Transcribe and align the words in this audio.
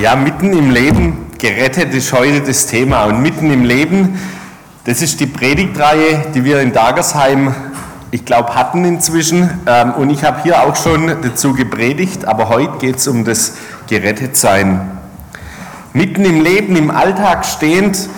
Ja, 0.00 0.14
mitten 0.14 0.56
im 0.56 0.70
Leben, 0.70 1.26
gerettet 1.38 1.92
ist 1.92 2.12
heute 2.12 2.40
das 2.42 2.68
Thema. 2.68 3.06
Und 3.06 3.20
mitten 3.20 3.50
im 3.50 3.64
Leben, 3.64 4.20
das 4.84 5.02
ist 5.02 5.18
die 5.18 5.26
Predigtreihe, 5.26 6.26
die 6.32 6.44
wir 6.44 6.60
in 6.60 6.72
Dagersheim, 6.72 7.52
ich 8.12 8.24
glaube, 8.24 8.54
hatten 8.54 8.84
inzwischen. 8.84 9.50
Ähm, 9.66 9.94
und 9.94 10.10
ich 10.10 10.22
habe 10.22 10.44
hier 10.44 10.62
auch 10.62 10.76
schon 10.76 11.08
dazu 11.20 11.52
gepredigt, 11.52 12.26
aber 12.26 12.48
heute 12.48 12.78
geht 12.78 12.98
es 12.98 13.08
um 13.08 13.24
das 13.24 13.54
Gerettetsein. 13.88 14.88
Mitten 15.94 16.24
im 16.24 16.42
Leben, 16.42 16.76
im 16.76 16.92
Alltag 16.92 17.44
stehend 17.44 18.08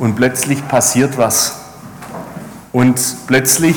und 0.00 0.16
plötzlich 0.16 0.66
passiert 0.66 1.18
was. 1.18 1.60
Und 2.72 3.00
plötzlich 3.28 3.76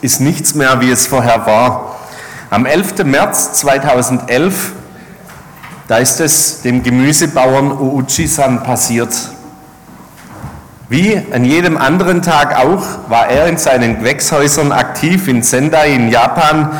ist 0.00 0.22
nichts 0.22 0.54
mehr, 0.54 0.80
wie 0.80 0.90
es 0.90 1.06
vorher 1.06 1.44
war. 1.44 1.96
Am 2.48 2.64
11. 2.64 3.04
März 3.04 3.52
2011 3.52 4.72
da 5.90 5.96
ist 5.96 6.20
es 6.20 6.62
dem 6.62 6.84
Gemüsebauern 6.84 7.72
Uuchi-san 7.72 8.62
passiert. 8.62 9.12
Wie 10.88 11.20
an 11.32 11.44
jedem 11.44 11.76
anderen 11.76 12.22
Tag 12.22 12.56
auch 12.64 12.84
war 13.08 13.26
er 13.26 13.48
in 13.48 13.56
seinen 13.56 13.98
Gewächshäusern 13.98 14.70
aktiv 14.70 15.26
in 15.26 15.42
Sendai 15.42 15.92
in 15.92 16.08
Japan, 16.08 16.70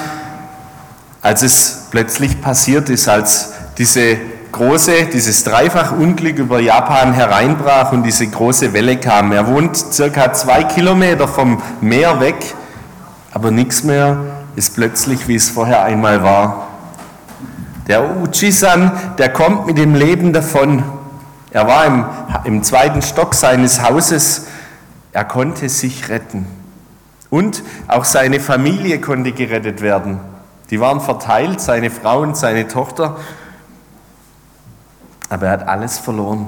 als 1.22 1.42
es 1.42 1.88
plötzlich 1.90 2.40
passiert 2.40 2.88
ist, 2.88 3.08
als 3.08 3.52
diese 3.78 4.16
große, 4.52 5.06
dieses 5.12 5.42
Dreifachunglück 5.42 6.38
über 6.38 6.60
Japan 6.60 7.12
hereinbrach 7.12 7.90
und 7.90 8.04
diese 8.04 8.28
große 8.28 8.72
Welle 8.74 8.98
kam. 8.98 9.32
Er 9.32 9.48
wohnt 9.48 9.76
circa 9.76 10.32
zwei 10.34 10.62
Kilometer 10.62 11.26
vom 11.26 11.60
Meer 11.80 12.20
weg, 12.20 12.36
aber 13.32 13.50
nichts 13.50 13.82
mehr 13.82 14.18
ist 14.54 14.76
plötzlich, 14.76 15.26
wie 15.26 15.34
es 15.34 15.50
vorher 15.50 15.82
einmal 15.82 16.22
war. 16.22 16.69
Der 17.86 18.16
Uchisan, 18.18 18.92
der 19.18 19.32
kommt 19.32 19.66
mit 19.66 19.78
dem 19.78 19.94
Leben 19.94 20.32
davon. 20.32 20.82
Er 21.50 21.66
war 21.66 21.86
im, 21.86 22.04
im 22.44 22.62
zweiten 22.62 23.02
Stock 23.02 23.34
seines 23.34 23.82
Hauses. 23.82 24.46
Er 25.12 25.24
konnte 25.24 25.68
sich 25.68 26.08
retten. 26.08 26.46
Und 27.30 27.62
auch 27.88 28.04
seine 28.04 28.40
Familie 28.40 29.00
konnte 29.00 29.32
gerettet 29.32 29.80
werden. 29.80 30.20
Die 30.70 30.80
waren 30.80 31.00
verteilt, 31.00 31.60
seine 31.60 31.90
Frau 31.90 32.20
und 32.20 32.36
seine 32.36 32.68
Tochter. 32.68 33.16
Aber 35.28 35.46
er 35.46 35.52
hat 35.52 35.68
alles 35.68 35.98
verloren. 35.98 36.46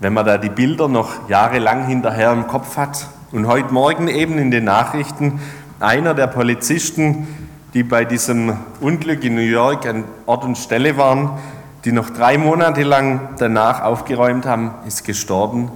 wenn 0.00 0.12
man 0.12 0.26
da 0.26 0.38
die 0.38 0.50
Bilder 0.50 0.88
noch 0.88 1.28
jahrelang 1.28 1.86
hinterher 1.86 2.32
im 2.32 2.46
Kopf 2.46 2.76
hat. 2.76 3.06
Und 3.32 3.46
heute 3.46 3.72
Morgen 3.72 4.08
eben 4.08 4.38
in 4.38 4.50
den 4.50 4.64
Nachrichten 4.64 5.40
einer 5.80 6.14
der 6.14 6.28
Polizisten, 6.28 7.26
die 7.74 7.82
bei 7.82 8.04
diesem 8.04 8.56
Unglück 8.80 9.24
in 9.24 9.34
New 9.34 9.40
York 9.40 9.86
an 9.86 10.04
Ort 10.26 10.44
und 10.44 10.56
Stelle 10.56 10.96
waren, 10.96 11.38
die 11.86 11.92
noch 11.92 12.10
drei 12.10 12.36
Monate 12.36 12.82
lang 12.82 13.36
danach 13.38 13.80
aufgeräumt 13.80 14.44
haben, 14.44 14.74
ist 14.88 15.04
gestorben, 15.04 15.70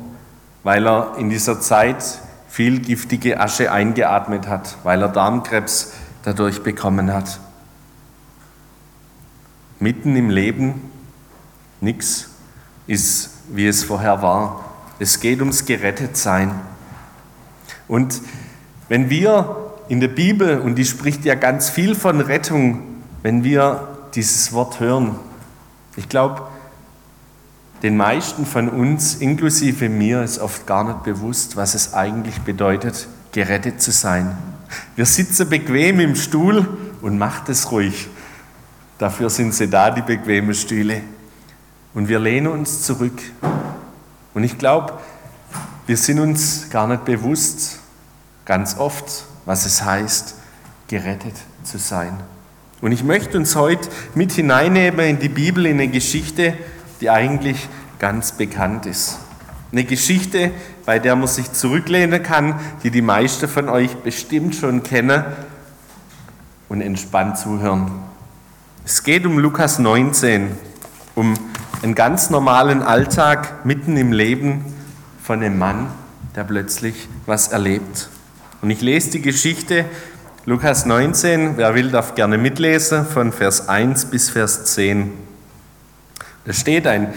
weil 0.65 0.84
er 0.84 1.15
in 1.19 1.31
dieser 1.31 1.60
Zeit 1.60 2.03
viel 2.48 2.81
giftige 2.81 3.38
Asche 3.38 3.71
eingeatmet 3.71 4.49
hat, 4.49 4.76
weil 4.82 5.03
er 5.03 5.09
Darmkrebs 5.09 5.93
dadurch 6.25 6.65
bekommen 6.65 7.15
hat. 7.15 7.38
Mitten 9.78 10.16
im 10.16 10.31
Leben, 10.31 10.91
nichts 11.81 12.31
ist, 12.88 13.31
wie 13.49 13.69
es 13.69 13.84
vorher 13.84 14.20
war. 14.20 14.65
Es 14.99 15.20
geht 15.20 15.38
ums 15.38 15.65
Gerettetsein. 15.65 16.50
Und 17.87 18.20
wenn 18.88 19.10
wir 19.10 19.75
in 19.88 20.00
der 20.00 20.09
Bibel, 20.09 20.59
und 20.59 20.75
die 20.75 20.84
spricht 20.84 21.25
ja 21.25 21.37
ganz 21.37 21.70
viel 21.70 21.94
von 21.94 22.20
Rettung, 22.20 22.82
wenn 23.22 23.44
wir 23.44 23.87
dieses 24.12 24.53
Wort 24.53 24.81
hören, 24.81 25.15
ich 25.97 26.09
glaube, 26.09 26.43
den 27.83 27.97
meisten 27.97 28.45
von 28.45 28.69
uns, 28.69 29.15
inklusive 29.15 29.89
mir, 29.89 30.23
ist 30.23 30.39
oft 30.39 30.67
gar 30.67 30.84
nicht 30.84 31.03
bewusst, 31.03 31.56
was 31.56 31.75
es 31.75 31.95
eigentlich 31.95 32.41
bedeutet, 32.43 33.09
gerettet 33.33 33.81
zu 33.81 33.91
sein. 33.91 34.37
Wir 34.97 35.06
sitzen 35.06 35.49
bequem 35.49 35.99
im 36.00 36.15
Stuhl 36.15 36.67
und 37.00 37.19
macht 37.19 37.49
es 37.49 37.71
ruhig. 37.73 38.09
Dafür 38.99 39.31
sind 39.31 39.55
sie 39.55 39.69
da, 39.69 39.91
die 39.91 40.03
bequemen 40.03 40.55
Stühle. 40.55 41.00
Und 41.95 42.09
wir 42.09 42.19
lehnen 42.19 42.49
uns 42.49 42.83
zurück. 42.83 43.19
Und 44.34 44.45
ich 44.45 44.59
glaube, 44.59 44.99
wir 45.87 45.97
sind 45.97 46.21
uns 46.21 46.69
gar 46.71 46.87
nicht 46.87 47.05
bewusst, 47.05 47.81
ganz 48.45 48.77
oft, 48.77 49.25
was 49.47 49.65
es 49.65 49.83
heißt, 49.83 50.34
gerettet 50.87 51.34
zu 51.65 51.79
sein. 51.79 52.12
Und 52.81 52.93
ich 52.93 53.05
möchte 53.05 53.37
uns 53.37 53.57
heute 53.57 53.89
mit 54.15 54.33
hineinnehmen 54.33 55.07
in 55.07 55.19
die 55.19 55.29
Bibel, 55.29 55.67
in 55.67 55.79
eine 55.79 55.89
Geschichte, 55.89 56.55
die 57.01 57.11
eigentlich 57.11 57.69
ganz 57.99 58.33
bekannt 58.33 58.87
ist. 58.87 59.19
Eine 59.71 59.85
Geschichte, 59.85 60.51
bei 60.87 60.99
der 60.99 61.15
man 61.15 61.29
sich 61.29 61.53
zurücklehnen 61.53 62.23
kann, 62.23 62.59
die 62.83 62.91
die 62.91 63.03
meisten 63.03 63.49
von 63.49 63.69
euch 63.69 63.95
bestimmt 63.97 64.55
schon 64.55 64.83
kennen 64.83 65.25
und 66.69 66.81
entspannt 66.81 67.39
zuhören. 67.39 67.91
Es 68.85 69.03
geht 69.03 69.27
um 69.27 69.39
Lukas 69.39 69.79
19, 69.79 70.49
um 71.15 71.35
einen 71.83 71.95
ganz 71.95 72.31
normalen 72.31 72.83
Alltag 72.83 73.65
mitten 73.67 73.97
im 73.97 74.12
Leben 74.12 74.65
von 75.23 75.43
einem 75.43 75.59
Mann, 75.59 75.89
der 76.35 76.45
plötzlich 76.45 77.09
was 77.27 77.49
erlebt. 77.49 78.09
Und 78.62 78.71
ich 78.71 78.81
lese 78.81 79.11
die 79.11 79.23
Geschichte 79.23 79.85
Lukas 80.47 80.87
19, 80.87 81.59
wer 81.59 81.75
will, 81.75 81.91
darf 81.91 82.15
gerne 82.15 82.39
mitlesen, 82.39 83.05
von 83.05 83.31
Vers 83.31 83.69
1 83.69 84.06
bis 84.06 84.31
Vers 84.31 84.65
10. 84.65 85.12
Da 86.47 86.55
steht 86.55 86.87
ein 86.87 87.12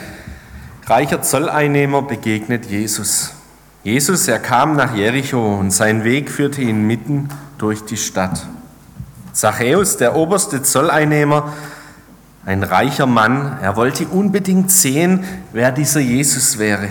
reicher 0.88 1.22
Zolleinnehmer 1.22 2.02
begegnet 2.02 2.66
Jesus. 2.66 3.34
Jesus, 3.82 4.28
er 4.28 4.40
kam 4.40 4.76
nach 4.76 4.94
Jericho 4.94 5.56
und 5.56 5.72
sein 5.72 6.04
Weg 6.04 6.30
führte 6.30 6.62
ihn 6.62 6.86
mitten 6.86 7.30
durch 7.58 7.86
die 7.86 7.96
Stadt. 7.96 8.46
Zachäus, 9.32 9.96
der 9.96 10.18
oberste 10.18 10.62
Zolleinnehmer, 10.62 11.54
ein 12.46 12.62
reicher 12.62 13.06
Mann, 13.06 13.58
er 13.62 13.78
wollte 13.78 14.06
unbedingt 14.06 14.70
sehen, 14.70 15.24
wer 15.54 15.72
dieser 15.72 16.02
Jesus 16.02 16.60
wäre. 16.60 16.90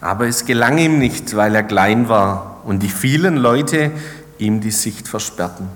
Aber 0.00 0.26
es 0.28 0.46
gelang 0.46 0.78
ihm 0.78 0.98
nicht, 0.98 1.36
weil 1.36 1.54
er 1.54 1.62
klein 1.62 2.08
war 2.08 2.62
und 2.64 2.82
die 2.82 2.88
vielen 2.88 3.36
Leute, 3.36 3.90
ihm 4.38 4.60
die 4.60 4.70
Sicht 4.70 5.08
versperrten. 5.08 5.68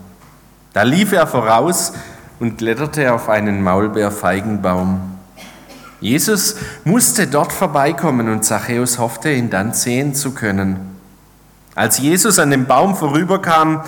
Da 0.72 0.82
lief 0.82 1.12
er 1.12 1.26
voraus 1.26 1.92
und 2.40 2.58
kletterte 2.58 3.12
auf 3.12 3.28
einen 3.28 3.62
Maulbeerfeigenbaum. 3.62 5.00
Jesus 6.00 6.56
musste 6.84 7.28
dort 7.28 7.52
vorbeikommen 7.52 8.28
und 8.28 8.44
Zachäus 8.44 8.98
hoffte, 8.98 9.30
ihn 9.30 9.50
dann 9.50 9.72
sehen 9.74 10.14
zu 10.14 10.32
können. 10.32 10.98
Als 11.74 11.98
Jesus 11.98 12.38
an 12.38 12.50
dem 12.50 12.66
Baum 12.66 12.96
vorüberkam, 12.96 13.84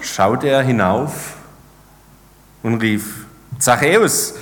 schaute 0.00 0.48
er 0.48 0.62
hinauf 0.62 1.34
und 2.62 2.80
rief, 2.80 3.26
Zachäus, 3.58 4.34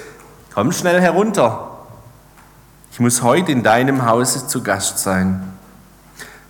komm 0.54 0.72
schnell 0.72 1.00
herunter. 1.00 1.78
Ich 2.92 3.00
muss 3.00 3.22
heute 3.22 3.52
in 3.52 3.62
deinem 3.62 4.04
Hause 4.04 4.46
zu 4.46 4.62
Gast 4.62 4.98
sein. 4.98 5.42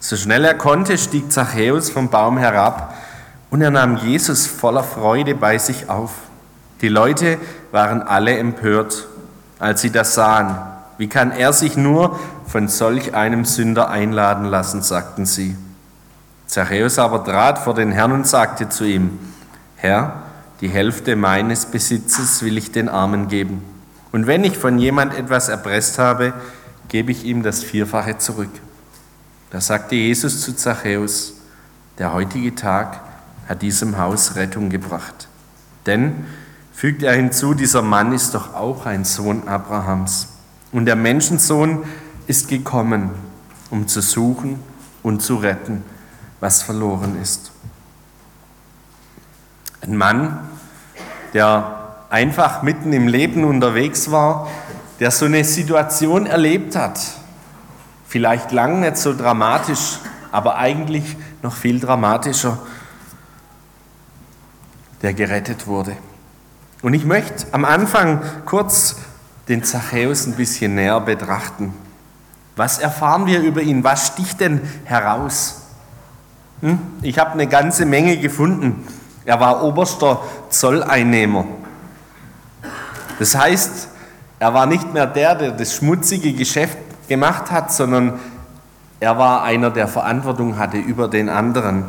So 0.01 0.17
schnell 0.17 0.45
er 0.45 0.55
konnte, 0.55 0.99
stieg 0.99 1.31
Zachäus 1.31 1.91
vom 1.91 2.09
Baum 2.09 2.39
herab 2.39 2.95
und 3.51 3.61
er 3.61 3.71
nahm 3.71 3.97
Jesus 3.97 4.47
voller 4.47 4.85
Freude 4.85 5.35
bei 5.35 5.59
sich 5.59 5.89
auf. 5.89 6.13
Die 6.81 6.89
Leute 6.89 7.39
waren 7.73 8.03
alle 8.03 8.39
empört, 8.39 9.07
als 9.59 9.83
sie 9.83 9.91
das 9.91 10.15
sahen. 10.15 10.57
Wie 10.99 11.09
kann 11.09 11.33
er 11.33 11.53
sich 11.53 11.77
nur 11.77 12.19
von 12.47 12.69
solch 12.69 13.15
einem 13.15 13.45
Sünder 13.45 13.91
einladen 13.91 14.45
lassen, 14.45 14.83
sagten 14.83 15.27
sie. 15.27 15.57
Zachäus 16.47 16.99
aber 16.99 17.25
trat 17.25 17.59
vor 17.59 17.75
den 17.75 17.93
Herrn 17.93 18.13
und 18.13 18.27
sagte 18.27 18.69
zu 18.69 18.85
ihm, 18.85 19.19
Herr, 19.77 20.25
die 20.61 20.69
Hälfte 20.69 21.17
meines 21.17 21.67
Besitzes 21.67 22.43
will 22.43 22.59
ich 22.59 22.73
den 22.73 22.89
Armen 22.89 23.29
geben. 23.29 23.63
Und 24.13 24.27
wenn 24.27 24.43
ich 24.43 24.59
von 24.59 24.79
jemand 24.79 25.15
etwas 25.15 25.49
erpresst 25.49 25.99
habe, 25.99 26.33
gebe 26.89 27.13
ich 27.13 27.25
ihm 27.25 27.43
das 27.43 27.63
Vierfache 27.63 28.19
zurück. 28.19 28.51
Da 29.51 29.61
sagte 29.61 29.95
Jesus 29.95 30.41
zu 30.43 30.55
Zachäus, 30.55 31.35
der 31.99 32.13
heutige 32.13 32.55
Tag 32.55 33.01
hat 33.51 33.63
diesem 33.63 33.99
Haus 33.99 34.37
Rettung 34.37 34.71
gebracht. 34.71 35.27
Denn, 35.85 36.25
fügt 36.73 37.03
er 37.03 37.15
hinzu, 37.15 37.53
dieser 37.53 37.83
Mann 37.83 38.13
ist 38.13 38.33
doch 38.37 38.55
auch 38.55 38.87
ein 38.87 39.05
Sohn 39.05 39.49
Abrahams. 39.49 40.29
Und 40.71 40.87
der 40.87 40.95
Menschensohn 40.95 41.83
ist 42.29 42.47
gekommen, 42.47 43.11
um 43.71 43.89
zu 43.89 44.03
suchen 44.03 44.61
und 45.03 45.21
zu 45.21 45.35
retten, 45.35 45.83
was 46.39 46.63
verloren 46.63 47.21
ist. 47.21 47.51
Ein 49.81 49.97
Mann, 49.97 50.49
der 51.35 52.05
einfach 52.09 52.63
mitten 52.63 52.93
im 52.93 53.09
Leben 53.09 53.43
unterwegs 53.43 54.13
war, 54.13 54.47
der 55.01 55.11
so 55.11 55.25
eine 55.25 55.43
Situation 55.43 56.27
erlebt 56.27 56.77
hat. 56.77 57.01
Vielleicht 58.07 58.53
lang 58.53 58.79
nicht 58.79 58.97
so 58.97 59.13
dramatisch, 59.13 59.99
aber 60.31 60.57
eigentlich 60.57 61.17
noch 61.43 61.57
viel 61.57 61.81
dramatischer, 61.81 62.59
der 65.03 65.15
gerettet 65.15 65.67
wurde. 65.67 65.97
Und 66.83 66.95
ich 66.95 67.05
möchte 67.05 67.47
am 67.53 67.65
Anfang 67.65 68.23
kurz 68.47 68.97
den 69.49 69.65
Zachäus 69.65 70.27
ein 70.27 70.35
bisschen 70.35 70.75
näher 70.75 71.01
betrachten. 71.01 71.75
Was 72.57 72.79
erfahren 72.79 73.27
wir 73.27 73.41
über 73.41 73.63
ihn? 73.63 73.85
Was 73.85 74.09
sticht 74.09 74.41
denn 74.41 74.61
heraus? 74.85 75.63
Hm? 76.61 76.79
Ich 77.03 77.19
habe 77.19 77.33
eine 77.33 77.47
ganze 77.47 77.87
Menge 77.87 78.19
gefunden. 78.19 78.87
Er 79.25 79.41
war 79.41 79.63
oberster 79.63 80.21
Zolleinnehmer. 80.51 81.45
Das 83.19 83.35
heißt, 83.35 83.89
er 84.39 84.55
war 84.55 84.67
nicht 84.67 84.93
mehr 84.93 85.07
der, 85.07 85.35
der 85.35 85.51
das 85.53 85.75
schmutzige 85.75 86.33
Geschäft 86.33 86.79
gemacht 87.09 87.51
hat, 87.51 87.73
sondern 87.73 88.19
er 88.99 89.19
war 89.19 89.43
einer, 89.43 89.71
der 89.71 89.89
Verantwortung 89.89 90.59
hatte 90.59 90.77
über 90.77 91.09
den 91.09 91.29
anderen. 91.29 91.85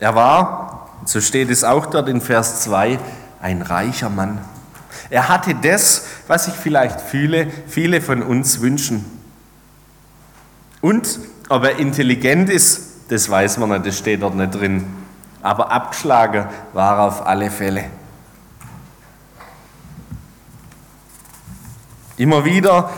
Er 0.00 0.14
war, 0.14 0.83
so 1.08 1.20
steht 1.20 1.50
es 1.50 1.64
auch 1.64 1.86
dort 1.86 2.08
in 2.08 2.20
Vers 2.20 2.62
2, 2.62 2.98
ein 3.40 3.62
reicher 3.62 4.08
Mann. 4.08 4.38
Er 5.10 5.28
hatte 5.28 5.54
das, 5.54 6.06
was 6.26 6.46
sich 6.46 6.54
vielleicht 6.54 7.00
viele, 7.00 7.48
viele 7.66 8.00
von 8.00 8.22
uns 8.22 8.60
wünschen. 8.60 9.04
Und 10.80 11.18
ob 11.48 11.64
er 11.64 11.78
intelligent 11.78 12.48
ist, 12.48 13.10
das 13.10 13.28
weiß 13.28 13.58
man 13.58 13.70
nicht, 13.70 13.86
das 13.86 13.98
steht 13.98 14.22
dort 14.22 14.34
nicht 14.34 14.54
drin. 14.54 14.86
Aber 15.42 15.70
abgeschlagen 15.70 16.46
war 16.72 16.98
er 16.98 17.04
auf 17.04 17.26
alle 17.26 17.50
Fälle. 17.50 17.84
Immer 22.16 22.44
wieder 22.44 22.90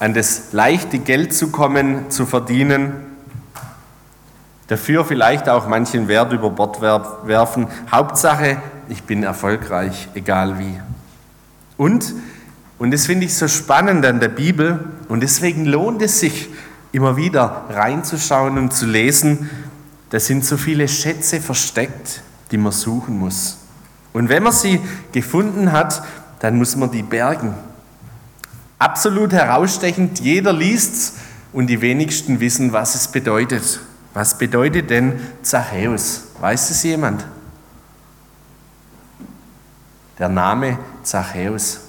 an 0.00 0.12
das 0.12 0.52
leichte 0.52 0.98
Geld 0.98 1.32
zu 1.34 1.48
kommen, 1.48 2.10
zu 2.10 2.26
verdienen, 2.26 3.13
dafür 4.66 5.04
vielleicht 5.04 5.48
auch 5.48 5.68
manchen 5.68 6.08
Wert 6.08 6.32
über 6.32 6.50
Bord 6.50 6.80
werfen. 6.80 7.68
Hauptsache, 7.90 8.58
ich 8.88 9.02
bin 9.02 9.22
erfolgreich, 9.22 10.08
egal 10.14 10.58
wie. 10.58 10.80
Und, 11.76 12.14
und 12.78 12.90
das 12.92 13.06
finde 13.06 13.26
ich 13.26 13.34
so 13.34 13.48
spannend 13.48 14.04
an 14.06 14.20
der 14.20 14.28
Bibel, 14.28 14.84
und 15.08 15.22
deswegen 15.22 15.64
lohnt 15.64 16.02
es 16.02 16.20
sich, 16.20 16.48
immer 16.92 17.16
wieder 17.16 17.64
reinzuschauen 17.70 18.56
und 18.56 18.72
zu 18.72 18.86
lesen, 18.86 19.50
da 20.10 20.20
sind 20.20 20.44
so 20.44 20.56
viele 20.56 20.86
Schätze 20.86 21.40
versteckt, 21.40 22.22
die 22.50 22.56
man 22.56 22.72
suchen 22.72 23.18
muss. 23.18 23.58
Und 24.12 24.28
wenn 24.28 24.44
man 24.44 24.52
sie 24.52 24.80
gefunden 25.10 25.72
hat, 25.72 26.04
dann 26.38 26.56
muss 26.56 26.76
man 26.76 26.90
die 26.92 27.02
bergen. 27.02 27.54
Absolut 28.78 29.32
herausstechend, 29.32 30.20
jeder 30.20 30.52
liest's 30.52 31.14
und 31.52 31.66
die 31.66 31.80
wenigsten 31.80 32.38
wissen, 32.38 32.72
was 32.72 32.94
es 32.94 33.08
bedeutet. 33.08 33.80
Was 34.14 34.38
bedeutet 34.38 34.90
denn 34.90 35.20
Zachäus? 35.42 36.28
Weiß 36.40 36.70
es 36.70 36.84
jemand? 36.84 37.26
Der 40.18 40.28
Name 40.28 40.78
Zachäus. 41.02 41.80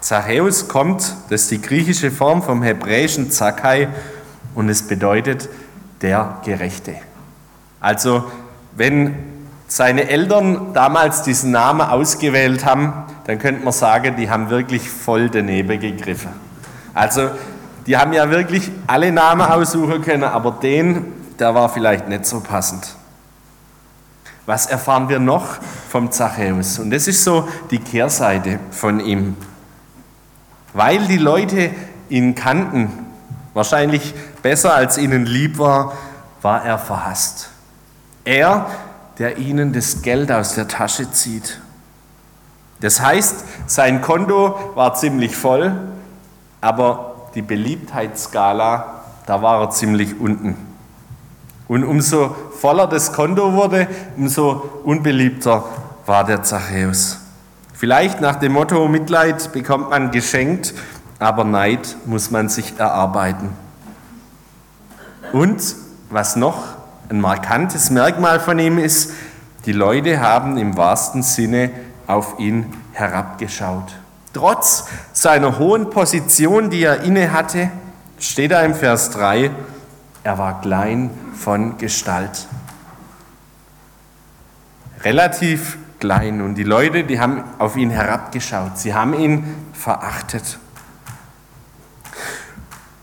Zachäus 0.00 0.68
kommt, 0.68 1.14
das 1.28 1.42
ist 1.42 1.50
die 1.50 1.60
griechische 1.60 2.10
Form 2.10 2.42
vom 2.42 2.62
hebräischen 2.62 3.30
Zakai 3.30 3.88
und 4.54 4.70
es 4.70 4.88
bedeutet 4.88 5.50
der 6.00 6.40
Gerechte. 6.42 6.96
Also 7.78 8.24
wenn 8.74 9.14
seine 9.66 10.08
Eltern 10.08 10.72
damals 10.72 11.22
diesen 11.22 11.50
Namen 11.50 11.82
ausgewählt 11.82 12.64
haben, 12.64 12.94
dann 13.26 13.38
könnte 13.38 13.62
man 13.62 13.74
sagen, 13.74 14.16
die 14.16 14.30
haben 14.30 14.48
wirklich 14.48 14.88
voll 14.88 15.28
daneben 15.28 15.78
gegriffen. 15.78 16.30
Also 16.94 17.30
die 17.90 17.96
haben 17.96 18.12
ja 18.12 18.30
wirklich 18.30 18.70
alle 18.86 19.10
Namen 19.10 19.42
aussuchen 19.42 20.00
können, 20.02 20.22
aber 20.22 20.52
den, 20.52 21.12
der 21.40 21.56
war 21.56 21.68
vielleicht 21.68 22.06
nicht 22.06 22.24
so 22.24 22.38
passend. 22.38 22.94
Was 24.46 24.66
erfahren 24.66 25.08
wir 25.08 25.18
noch 25.18 25.58
vom 25.88 26.12
Zachäus? 26.12 26.78
Und 26.78 26.92
das 26.92 27.08
ist 27.08 27.24
so 27.24 27.48
die 27.72 27.80
Kehrseite 27.80 28.60
von 28.70 29.00
ihm. 29.00 29.36
Weil 30.72 31.04
die 31.08 31.18
Leute 31.18 31.72
ihn 32.08 32.36
kannten, 32.36 32.92
wahrscheinlich 33.54 34.14
besser 34.40 34.72
als 34.72 34.96
ihnen 34.96 35.26
lieb 35.26 35.58
war, 35.58 35.94
war 36.42 36.64
er 36.64 36.78
verhasst. 36.78 37.50
Er, 38.24 38.70
der 39.18 39.38
ihnen 39.38 39.72
das 39.72 40.02
Geld 40.02 40.30
aus 40.30 40.54
der 40.54 40.68
Tasche 40.68 41.10
zieht. 41.10 41.60
Das 42.80 43.00
heißt, 43.00 43.44
sein 43.66 44.00
Konto 44.00 44.76
war 44.76 44.94
ziemlich 44.94 45.34
voll, 45.34 45.76
aber 46.60 47.09
die 47.34 47.42
Beliebtheitsskala, 47.42 49.02
da 49.26 49.42
war 49.42 49.60
er 49.60 49.70
ziemlich 49.70 50.18
unten. 50.20 50.56
Und 51.68 51.84
umso 51.84 52.34
voller 52.58 52.86
das 52.86 53.12
Konto 53.12 53.52
wurde, 53.52 53.86
umso 54.16 54.80
unbeliebter 54.84 55.64
war 56.06 56.24
der 56.24 56.42
Zachäus. 56.42 57.18
Vielleicht 57.72 58.20
nach 58.20 58.36
dem 58.36 58.52
Motto, 58.52 58.88
Mitleid 58.88 59.52
bekommt 59.52 59.90
man 59.90 60.10
geschenkt, 60.10 60.74
aber 61.18 61.44
Neid 61.44 61.96
muss 62.06 62.30
man 62.30 62.48
sich 62.48 62.78
erarbeiten. 62.78 63.50
Und 65.32 65.62
was 66.10 66.34
noch 66.34 66.64
ein 67.08 67.20
markantes 67.20 67.90
Merkmal 67.90 68.40
von 68.40 68.58
ihm 68.58 68.78
ist, 68.78 69.12
die 69.66 69.72
Leute 69.72 70.20
haben 70.20 70.56
im 70.56 70.76
wahrsten 70.76 71.22
Sinne 71.22 71.70
auf 72.06 72.38
ihn 72.38 72.66
herabgeschaut. 72.92 73.94
Trotz 74.32 74.86
seiner 75.12 75.58
hohen 75.58 75.90
Position, 75.90 76.70
die 76.70 76.84
er 76.84 77.02
inne 77.02 77.32
hatte, 77.32 77.70
steht 78.18 78.52
er 78.52 78.64
im 78.64 78.74
Vers 78.74 79.10
3, 79.10 79.50
er 80.22 80.38
war 80.38 80.60
klein 80.60 81.10
von 81.34 81.78
Gestalt. 81.78 82.46
Relativ 85.02 85.78
klein. 85.98 86.40
Und 86.42 86.56
die 86.56 86.64
Leute, 86.64 87.04
die 87.04 87.18
haben 87.18 87.42
auf 87.58 87.76
ihn 87.76 87.90
herabgeschaut. 87.90 88.78
Sie 88.78 88.94
haben 88.94 89.14
ihn 89.14 89.54
verachtet. 89.72 90.58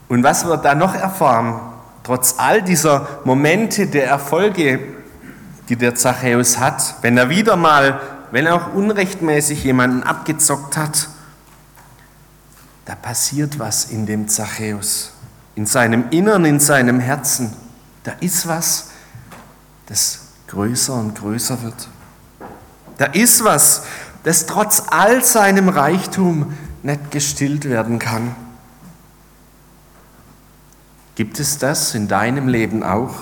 Und 0.08 0.24
was 0.24 0.46
wir 0.46 0.58
da 0.58 0.76
noch 0.76 0.96
erfahren, 0.96 1.60
trotz 2.04 2.36
all 2.38 2.62
dieser 2.62 3.08
Momente 3.26 3.88
der 3.88 4.08
Erfolge, 4.08 4.80
die 5.70 5.76
der 5.76 5.96
Zachäus 5.96 6.60
hat, 6.60 6.96
wenn 7.02 7.18
er 7.18 7.30
wieder 7.30 7.56
mal, 7.56 8.00
wenn 8.32 8.46
er 8.46 8.56
auch 8.56 8.74
unrechtmäßig 8.74 9.64
jemanden 9.64 10.04
abgezockt 10.04 10.78
hat, 10.78 11.10
da 12.88 12.96
passiert 12.96 13.60
was 13.60 13.86
in 13.92 14.06
dem 14.06 14.30
Zachäus, 14.30 15.12
in 15.56 15.66
seinem 15.66 16.10
Innern, 16.10 16.46
in 16.46 16.62
seinem 16.62 17.02
Herzen. 17.02 17.52
Da 18.06 18.14
ist 18.22 18.48
was, 18.48 18.92
das 19.88 20.20
größer 20.48 20.94
und 20.94 21.14
größer 21.16 21.62
wird. 21.64 21.90
Da 22.98 23.08
ist 23.08 23.44
was, 23.44 23.84
das 24.24 24.46
trotz 24.46 24.84
all 24.90 25.22
seinem 25.22 25.68
Reichtum 25.68 26.54
nicht 26.82 27.12
gestillt 27.12 27.66
werden 27.66 28.00
kann. 28.00 28.34
Gibt 31.16 31.42
es 31.42 31.58
das 31.58 31.94
in 31.94 32.08
deinem 32.08 32.48
Leben 32.48 32.84
auch? 32.84 33.16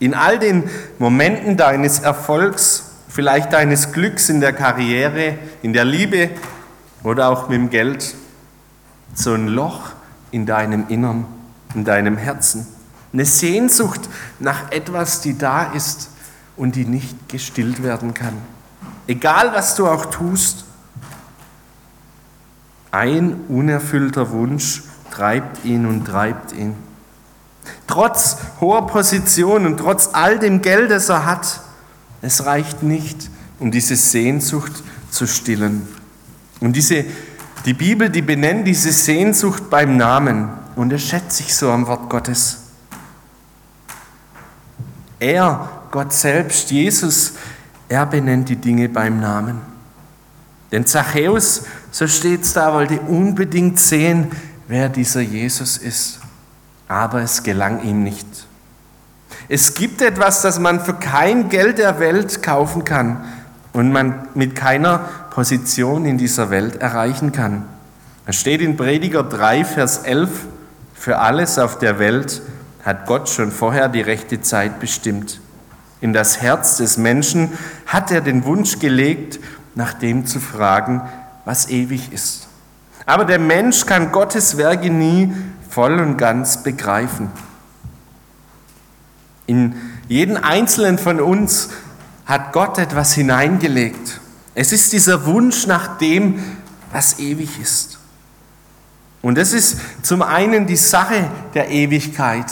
In 0.00 0.12
all 0.12 0.40
den 0.40 0.68
Momenten 0.98 1.56
deines 1.56 2.00
Erfolgs, 2.00 2.90
vielleicht 3.08 3.52
deines 3.52 3.92
Glücks 3.92 4.28
in 4.28 4.40
der 4.40 4.52
Karriere, 4.52 5.38
in 5.62 5.72
der 5.72 5.84
Liebe 5.84 6.30
oder 7.04 7.28
auch 7.28 7.48
mit 7.48 7.58
dem 7.58 7.70
Geld, 7.70 8.16
so 9.14 9.34
ein 9.34 9.48
Loch 9.48 9.92
in 10.30 10.46
deinem 10.46 10.88
Innern, 10.88 11.26
in 11.74 11.84
deinem 11.84 12.16
Herzen. 12.16 12.66
Eine 13.12 13.26
Sehnsucht 13.26 14.00
nach 14.38 14.70
etwas, 14.72 15.20
die 15.20 15.36
da 15.36 15.64
ist 15.72 16.10
und 16.56 16.76
die 16.76 16.84
nicht 16.84 17.28
gestillt 17.28 17.82
werden 17.82 18.14
kann. 18.14 18.34
egal 19.06 19.52
was 19.52 19.74
du 19.74 19.86
auch 19.88 20.06
tust. 20.06 20.64
Ein 22.90 23.40
unerfüllter 23.48 24.30
Wunsch 24.30 24.82
treibt 25.10 25.64
ihn 25.64 25.86
und 25.86 26.04
treibt 26.04 26.52
ihn. 26.52 26.74
Trotz 27.86 28.36
hoher 28.60 28.86
Position 28.86 29.66
und 29.66 29.78
trotz 29.78 30.10
all 30.12 30.38
dem 30.38 30.62
Geld, 30.62 30.90
das 30.90 31.08
er 31.08 31.26
hat, 31.26 31.60
es 32.20 32.44
reicht 32.44 32.82
nicht, 32.82 33.30
um 33.58 33.70
diese 33.70 33.96
Sehnsucht 33.96 34.72
zu 35.10 35.26
stillen. 35.26 35.88
Und 36.60 36.74
diese, 36.74 37.04
die 37.64 37.74
Bibel, 37.74 38.10
die 38.10 38.22
benennt 38.22 38.66
diese 38.66 38.92
Sehnsucht 38.92 39.70
beim 39.70 39.96
Namen. 39.96 40.48
Und 40.74 40.92
es 40.92 41.02
schätzt 41.02 41.32
sich 41.32 41.54
so 41.54 41.70
am 41.70 41.86
Wort 41.86 42.08
Gottes. 42.08 42.58
Er, 45.18 45.68
Gott 45.90 46.12
selbst, 46.12 46.70
Jesus, 46.70 47.34
er 47.88 48.06
benennt 48.06 48.48
die 48.48 48.56
Dinge 48.56 48.88
beim 48.88 49.20
Namen. 49.20 49.60
Denn 50.72 50.86
Zachäus, 50.86 51.64
so 51.90 52.08
steht 52.08 52.42
es 52.42 52.54
da, 52.54 52.72
wollte 52.72 52.98
unbedingt 53.00 53.78
sehen, 53.78 54.32
wer 54.66 54.88
dieser 54.88 55.20
Jesus 55.20 55.76
ist. 55.76 56.20
Aber 56.88 57.20
es 57.20 57.42
gelang 57.42 57.82
ihm 57.82 58.02
nicht. 58.02 58.26
Es 59.48 59.74
gibt 59.74 60.00
etwas, 60.00 60.40
das 60.42 60.58
man 60.58 60.80
für 60.80 60.94
kein 60.94 61.50
Geld 61.50 61.78
der 61.78 62.00
Welt 62.00 62.42
kaufen 62.42 62.84
kann 62.84 63.24
und 63.72 63.92
man 63.92 64.28
mit 64.34 64.56
keiner 64.56 65.08
Position 65.32 66.04
in 66.04 66.18
dieser 66.18 66.50
Welt 66.50 66.76
erreichen 66.82 67.32
kann. 67.32 67.64
Es 68.26 68.36
steht 68.36 68.60
in 68.60 68.76
Prediger 68.76 69.22
3, 69.22 69.64
Vers 69.64 69.98
11, 70.04 70.28
für 70.94 71.20
alles 71.20 71.58
auf 71.58 71.78
der 71.78 71.98
Welt 71.98 72.42
hat 72.84 73.06
Gott 73.06 73.30
schon 73.30 73.50
vorher 73.50 73.88
die 73.88 74.02
rechte 74.02 74.42
Zeit 74.42 74.78
bestimmt. 74.78 75.40
In 76.02 76.12
das 76.12 76.42
Herz 76.42 76.76
des 76.76 76.98
Menschen 76.98 77.50
hat 77.86 78.10
er 78.10 78.20
den 78.20 78.44
Wunsch 78.44 78.78
gelegt, 78.78 79.40
nach 79.74 79.94
dem 79.94 80.26
zu 80.26 80.38
fragen, 80.38 81.00
was 81.46 81.70
ewig 81.70 82.12
ist. 82.12 82.46
Aber 83.06 83.24
der 83.24 83.38
Mensch 83.38 83.86
kann 83.86 84.12
Gottes 84.12 84.58
Werke 84.58 84.90
nie 84.90 85.32
voll 85.70 85.98
und 85.98 86.18
ganz 86.18 86.62
begreifen. 86.62 87.30
In 89.46 89.76
jeden 90.08 90.36
einzelnen 90.36 90.98
von 90.98 91.22
uns 91.22 91.70
hat 92.26 92.52
Gott 92.52 92.76
etwas 92.76 93.14
hineingelegt. 93.14 94.20
Es 94.54 94.72
ist 94.72 94.92
dieser 94.92 95.24
Wunsch 95.26 95.66
nach 95.66 95.98
dem, 95.98 96.42
was 96.92 97.18
ewig 97.18 97.60
ist. 97.60 97.98
Und 99.22 99.38
das 99.38 99.52
ist 99.52 99.76
zum 100.02 100.20
einen 100.20 100.66
die 100.66 100.76
Sache 100.76 101.30
der 101.54 101.70
Ewigkeit. 101.70 102.46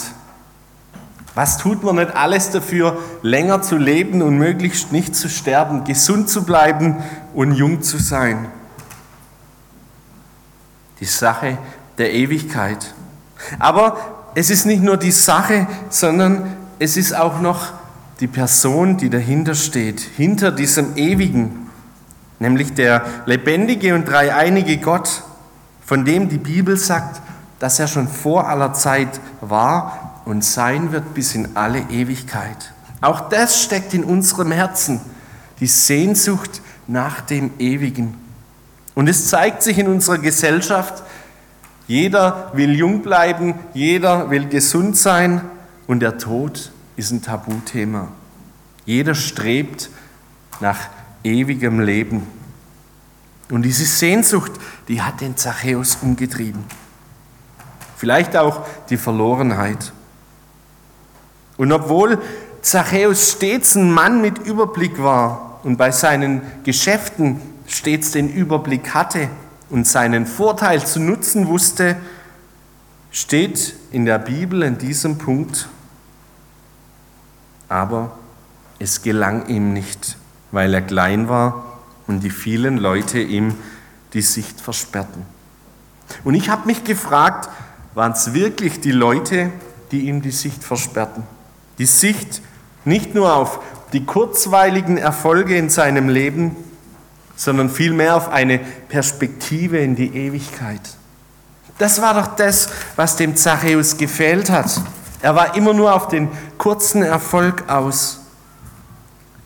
Was 1.35 1.57
tut 1.57 1.83
man 1.83 1.95
nicht 1.95 2.15
alles 2.15 2.49
dafür, 2.49 2.97
länger 3.21 3.61
zu 3.61 3.77
leben 3.77 4.21
und 4.21 4.37
möglichst 4.37 4.91
nicht 4.91 5.15
zu 5.15 5.29
sterben, 5.29 5.83
gesund 5.83 6.29
zu 6.29 6.43
bleiben 6.43 6.97
und 7.33 7.53
jung 7.53 7.81
zu 7.81 7.97
sein? 7.97 8.47
Die 10.99 11.05
Sache 11.05 11.57
der 11.97 12.13
Ewigkeit. 12.13 12.93
Aber 13.59 13.97
es 14.35 14.49
ist 14.49 14.65
nicht 14.65 14.83
nur 14.83 14.97
die 14.97 15.11
Sache, 15.11 15.67
sondern 15.89 16.57
es 16.79 16.97
ist 16.97 17.13
auch 17.13 17.39
noch 17.41 17.73
die 18.19 18.27
Person, 18.27 18.97
die 18.97 19.09
dahinter 19.09 19.55
steht, 19.55 19.99
hinter 19.99 20.51
diesem 20.51 20.95
Ewigen, 20.95 21.70
nämlich 22.41 22.73
der 22.73 23.05
lebendige 23.25 23.95
und 23.95 24.05
dreieinige 24.05 24.77
Gott, 24.77 25.23
von 25.85 26.03
dem 26.03 26.27
die 26.27 26.39
Bibel 26.39 26.75
sagt, 26.75 27.21
dass 27.59 27.79
er 27.79 27.87
schon 27.87 28.07
vor 28.07 28.47
aller 28.49 28.73
Zeit 28.73 29.21
war 29.39 30.21
und 30.25 30.43
sein 30.43 30.91
wird 30.91 31.13
bis 31.13 31.35
in 31.35 31.55
alle 31.55 31.79
Ewigkeit. 31.91 32.73
Auch 32.99 33.29
das 33.29 33.61
steckt 33.61 33.93
in 33.93 34.03
unserem 34.03 34.51
Herzen, 34.51 34.99
die 35.59 35.67
Sehnsucht 35.67 36.61
nach 36.87 37.21
dem 37.21 37.51
Ewigen. 37.59 38.17
Und 38.95 39.07
es 39.07 39.27
zeigt 39.27 39.61
sich 39.61 39.77
in 39.77 39.87
unserer 39.87 40.17
Gesellschaft, 40.17 41.03
jeder 41.87 42.51
will 42.53 42.75
jung 42.75 43.01
bleiben, 43.01 43.55
jeder 43.73 44.29
will 44.29 44.47
gesund 44.47 44.97
sein, 44.97 45.41
und 45.87 45.99
der 45.99 46.17
Tod 46.17 46.71
ist 46.95 47.11
ein 47.11 47.21
Tabuthema. 47.21 48.07
Jeder 48.85 49.13
strebt 49.13 49.89
nach 50.59 50.77
ewigem 51.23 51.79
Leben. 51.79 52.27
Und 53.49 53.63
diese 53.63 53.85
Sehnsucht, 53.85 54.51
die 54.87 55.01
hat 55.01 55.21
den 55.21 55.37
Zachäus 55.37 55.97
umgetrieben. 56.01 56.63
Vielleicht 57.97 58.35
auch 58.35 58.65
die 58.89 58.97
Verlorenheit. 58.97 59.91
Und 61.57 61.71
obwohl 61.71 62.21
Zachäus 62.61 63.33
stets 63.33 63.75
ein 63.75 63.91
Mann 63.91 64.21
mit 64.21 64.39
Überblick 64.39 65.01
war 65.01 65.59
und 65.63 65.77
bei 65.77 65.91
seinen 65.91 66.41
Geschäften 66.63 67.41
stets 67.67 68.11
den 68.11 68.29
Überblick 68.29 68.93
hatte 68.93 69.29
und 69.69 69.87
seinen 69.87 70.25
Vorteil 70.25 70.85
zu 70.85 70.99
nutzen 70.99 71.47
wusste, 71.47 71.97
steht 73.11 73.75
in 73.91 74.05
der 74.05 74.19
Bibel 74.19 74.63
in 74.63 74.77
diesem 74.77 75.17
Punkt 75.17 75.67
aber 77.71 78.11
es 78.79 79.01
gelang 79.01 79.47
ihm 79.47 79.71
nicht, 79.71 80.17
weil 80.51 80.73
er 80.73 80.81
klein 80.81 81.29
war 81.29 81.79
und 82.07 82.21
die 82.21 82.29
vielen 82.29 82.77
Leute 82.77 83.19
ihm 83.19 83.55
die 84.13 84.21
Sicht 84.21 84.59
versperrten. 84.59 85.25
Und 86.23 86.35
ich 86.35 86.49
habe 86.49 86.67
mich 86.67 86.83
gefragt, 86.83 87.49
waren 87.93 88.11
es 88.11 88.33
wirklich 88.33 88.79
die 88.81 88.91
Leute, 88.91 89.51
die 89.91 90.01
ihm 90.07 90.21
die 90.21 90.31
Sicht 90.31 90.63
versperrten? 90.63 91.23
Die 91.77 91.85
Sicht 91.85 92.41
nicht 92.85 93.15
nur 93.15 93.35
auf 93.35 93.59
die 93.93 94.05
kurzweiligen 94.05 94.97
Erfolge 94.97 95.57
in 95.57 95.69
seinem 95.69 96.09
Leben, 96.09 96.55
sondern 97.35 97.69
vielmehr 97.69 98.15
auf 98.15 98.29
eine 98.29 98.59
Perspektive 98.59 99.79
in 99.79 99.95
die 99.95 100.15
Ewigkeit. 100.15 100.81
Das 101.77 102.01
war 102.01 102.13
doch 102.13 102.35
das, 102.35 102.69
was 102.95 103.15
dem 103.15 103.35
Zachäus 103.35 103.97
gefehlt 103.97 104.49
hat. 104.49 104.79
Er 105.21 105.35
war 105.35 105.55
immer 105.55 105.73
nur 105.73 105.93
auf 105.93 106.07
den 106.07 106.29
kurzen 106.57 107.03
Erfolg 107.03 107.69
aus. 107.69 108.20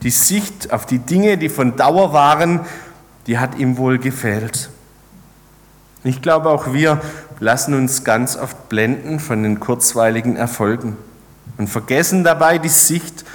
Die 0.05 0.11
Sicht 0.11 0.71
auf 0.71 0.85
die 0.85 0.99
Dinge, 0.99 1.39
die 1.39 1.49
von 1.49 1.75
Dauer 1.75 2.13
waren, 2.13 2.59
die 3.25 3.39
hat 3.39 3.57
ihm 3.57 3.77
wohl 3.77 3.97
gefehlt. 3.97 4.69
Ich 6.03 6.21
glaube, 6.21 6.51
auch 6.51 6.73
wir 6.73 7.01
lassen 7.39 7.73
uns 7.73 8.03
ganz 8.03 8.37
oft 8.37 8.69
blenden 8.69 9.19
von 9.19 9.41
den 9.41 9.59
kurzweiligen 9.59 10.35
Erfolgen 10.35 10.95
und 11.57 11.69
vergessen 11.69 12.23
dabei 12.23 12.59
die 12.59 12.69
Sicht 12.69 13.25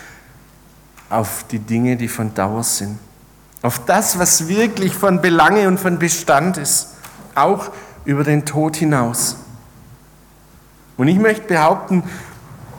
auf 1.09 1.45
die 1.51 1.59
Dinge, 1.59 1.97
die 1.97 2.07
von 2.07 2.35
Dauer 2.35 2.63
sind. 2.63 3.01
Auf 3.63 3.85
das, 3.85 4.21
was 4.21 4.47
wirklich 4.47 4.95
von 4.95 5.21
Belange 5.21 5.67
und 5.67 5.81
von 5.81 5.99
Bestand 5.99 6.57
ist, 6.57 6.95
auch 7.35 7.73
über 8.05 8.23
den 8.23 8.47
Tod 8.47 8.77
hinaus. 8.77 9.39
Und 10.97 11.09
ich 11.09 11.19
möchte 11.19 11.49
behaupten, 11.49 12.05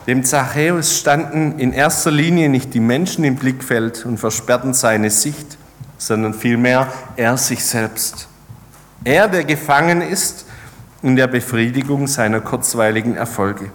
dem 0.06 0.24
Zachäus 0.24 0.98
standen 0.98 1.58
in 1.58 1.72
erster 1.72 2.10
Linie 2.10 2.48
nicht 2.48 2.74
die 2.74 2.80
Menschen 2.80 3.24
im 3.24 3.36
Blickfeld 3.36 4.04
und 4.04 4.18
versperrten 4.18 4.74
seine 4.74 5.10
Sicht, 5.10 5.58
sondern 5.98 6.34
vielmehr 6.34 6.92
er 7.16 7.36
sich 7.36 7.64
selbst. 7.64 8.28
Er, 9.04 9.28
der 9.28 9.44
gefangen 9.44 10.00
ist 10.00 10.46
in 11.02 11.16
der 11.16 11.26
Befriedigung 11.26 12.06
seiner 12.06 12.40
kurzweiligen 12.40 13.16
Erfolge. 13.16 13.70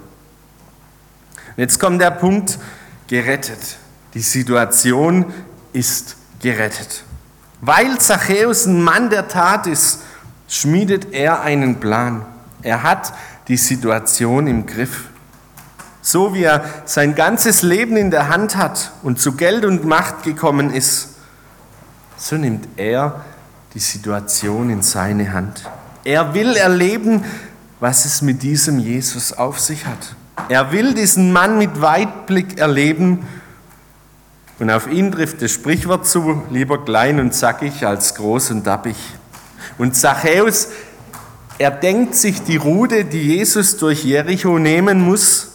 Jetzt 1.55 1.79
kommt 1.79 2.01
der 2.01 2.11
Punkt, 2.11 2.59
gerettet. 3.07 3.77
Die 4.13 4.21
Situation 4.21 5.25
ist 5.73 6.17
gerettet. 6.41 7.03
Weil 7.61 7.97
Zachäus 7.97 8.65
ein 8.65 8.81
Mann 8.81 9.09
der 9.09 9.27
Tat 9.27 9.65
ist, 9.67 10.01
schmiedet 10.47 11.13
er 11.13 11.41
einen 11.41 11.79
Plan. 11.79 12.25
Er 12.61 12.83
hat 12.83 13.13
die 13.47 13.57
Situation 13.57 14.47
im 14.47 14.65
Griff. 14.65 15.05
So 16.01 16.33
wie 16.33 16.43
er 16.43 16.63
sein 16.85 17.15
ganzes 17.15 17.61
Leben 17.61 17.97
in 17.97 18.11
der 18.11 18.29
Hand 18.29 18.55
hat 18.55 18.91
und 19.03 19.19
zu 19.19 19.33
Geld 19.33 19.65
und 19.65 19.85
Macht 19.85 20.23
gekommen 20.23 20.71
ist, 20.71 21.15
so 22.17 22.35
nimmt 22.35 22.67
er 22.77 23.21
die 23.73 23.79
Situation 23.79 24.69
in 24.69 24.81
seine 24.81 25.33
Hand. 25.33 25.69
Er 26.03 26.33
will 26.33 26.55
erleben, 26.55 27.23
was 27.79 28.05
es 28.05 28.21
mit 28.21 28.41
diesem 28.41 28.79
Jesus 28.79 29.33
auf 29.33 29.59
sich 29.59 29.85
hat. 29.85 30.15
Er 30.49 30.71
will 30.71 30.93
diesen 30.93 31.31
Mann 31.33 31.57
mit 31.57 31.81
Weitblick 31.81 32.57
erleben 32.57 33.27
und 34.59 34.71
auf 34.71 34.87
ihn 34.87 35.11
trifft 35.11 35.41
das 35.41 35.51
Sprichwort 35.51 36.07
zu, 36.07 36.41
lieber 36.49 36.83
klein 36.83 37.19
und 37.19 37.33
zackig 37.33 37.85
als 37.85 38.15
groß 38.15 38.51
und 38.51 38.65
dappig. 38.65 38.95
Und 39.77 39.95
Zachäus, 39.95 40.69
er 41.59 41.71
denkt 41.71 42.15
sich 42.15 42.41
die 42.43 42.57
Route, 42.57 43.05
die 43.05 43.21
Jesus 43.21 43.77
durch 43.77 44.03
Jericho 44.03 44.57
nehmen 44.57 45.01
muss, 45.01 45.51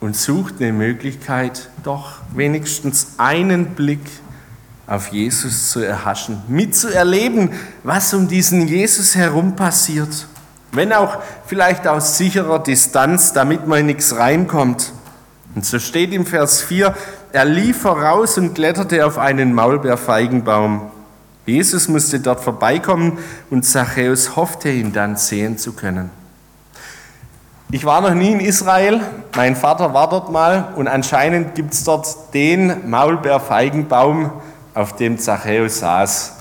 und 0.00 0.16
sucht 0.16 0.54
eine 0.60 0.72
Möglichkeit, 0.72 1.70
doch 1.82 2.20
wenigstens 2.34 3.14
einen 3.18 3.74
Blick 3.74 4.00
auf 4.86 5.08
Jesus 5.08 5.70
zu 5.70 5.80
erhaschen, 5.80 6.42
mitzuerleben, 6.48 7.50
was 7.82 8.14
um 8.14 8.28
diesen 8.28 8.66
Jesus 8.66 9.14
herum 9.14 9.54
passiert. 9.54 10.26
Wenn 10.72 10.92
auch 10.92 11.18
vielleicht 11.46 11.86
aus 11.86 12.16
sicherer 12.16 12.58
Distanz, 12.58 13.32
damit 13.32 13.66
mal 13.66 13.82
nichts 13.82 14.16
reinkommt. 14.16 14.92
Und 15.54 15.64
so 15.64 15.78
steht 15.78 16.12
im 16.12 16.26
Vers 16.26 16.62
4, 16.62 16.94
er 17.32 17.44
lief 17.44 17.82
voraus 17.82 18.38
und 18.38 18.54
kletterte 18.54 19.04
auf 19.04 19.18
einen 19.18 19.54
Maulbeerfeigenbaum. 19.54 20.90
Jesus 21.44 21.88
musste 21.88 22.20
dort 22.20 22.40
vorbeikommen 22.40 23.18
und 23.50 23.64
Zachäus 23.64 24.36
hoffte, 24.36 24.70
ihn 24.70 24.92
dann 24.92 25.16
sehen 25.16 25.58
zu 25.58 25.72
können. 25.72 26.10
Ich 27.70 27.84
war 27.84 28.00
noch 28.00 28.14
nie 28.14 28.32
in 28.32 28.40
Israel, 28.40 29.02
mein 29.36 29.54
Vater 29.54 29.92
war 29.92 30.08
dort 30.08 30.32
mal 30.32 30.72
und 30.76 30.88
anscheinend 30.88 31.54
gibt 31.54 31.74
es 31.74 31.84
dort 31.84 32.32
den 32.32 32.88
Maulbeerfeigenbaum, 32.88 34.30
auf 34.72 34.96
dem 34.96 35.18
Zachäus 35.18 35.80
saß. 35.80 36.32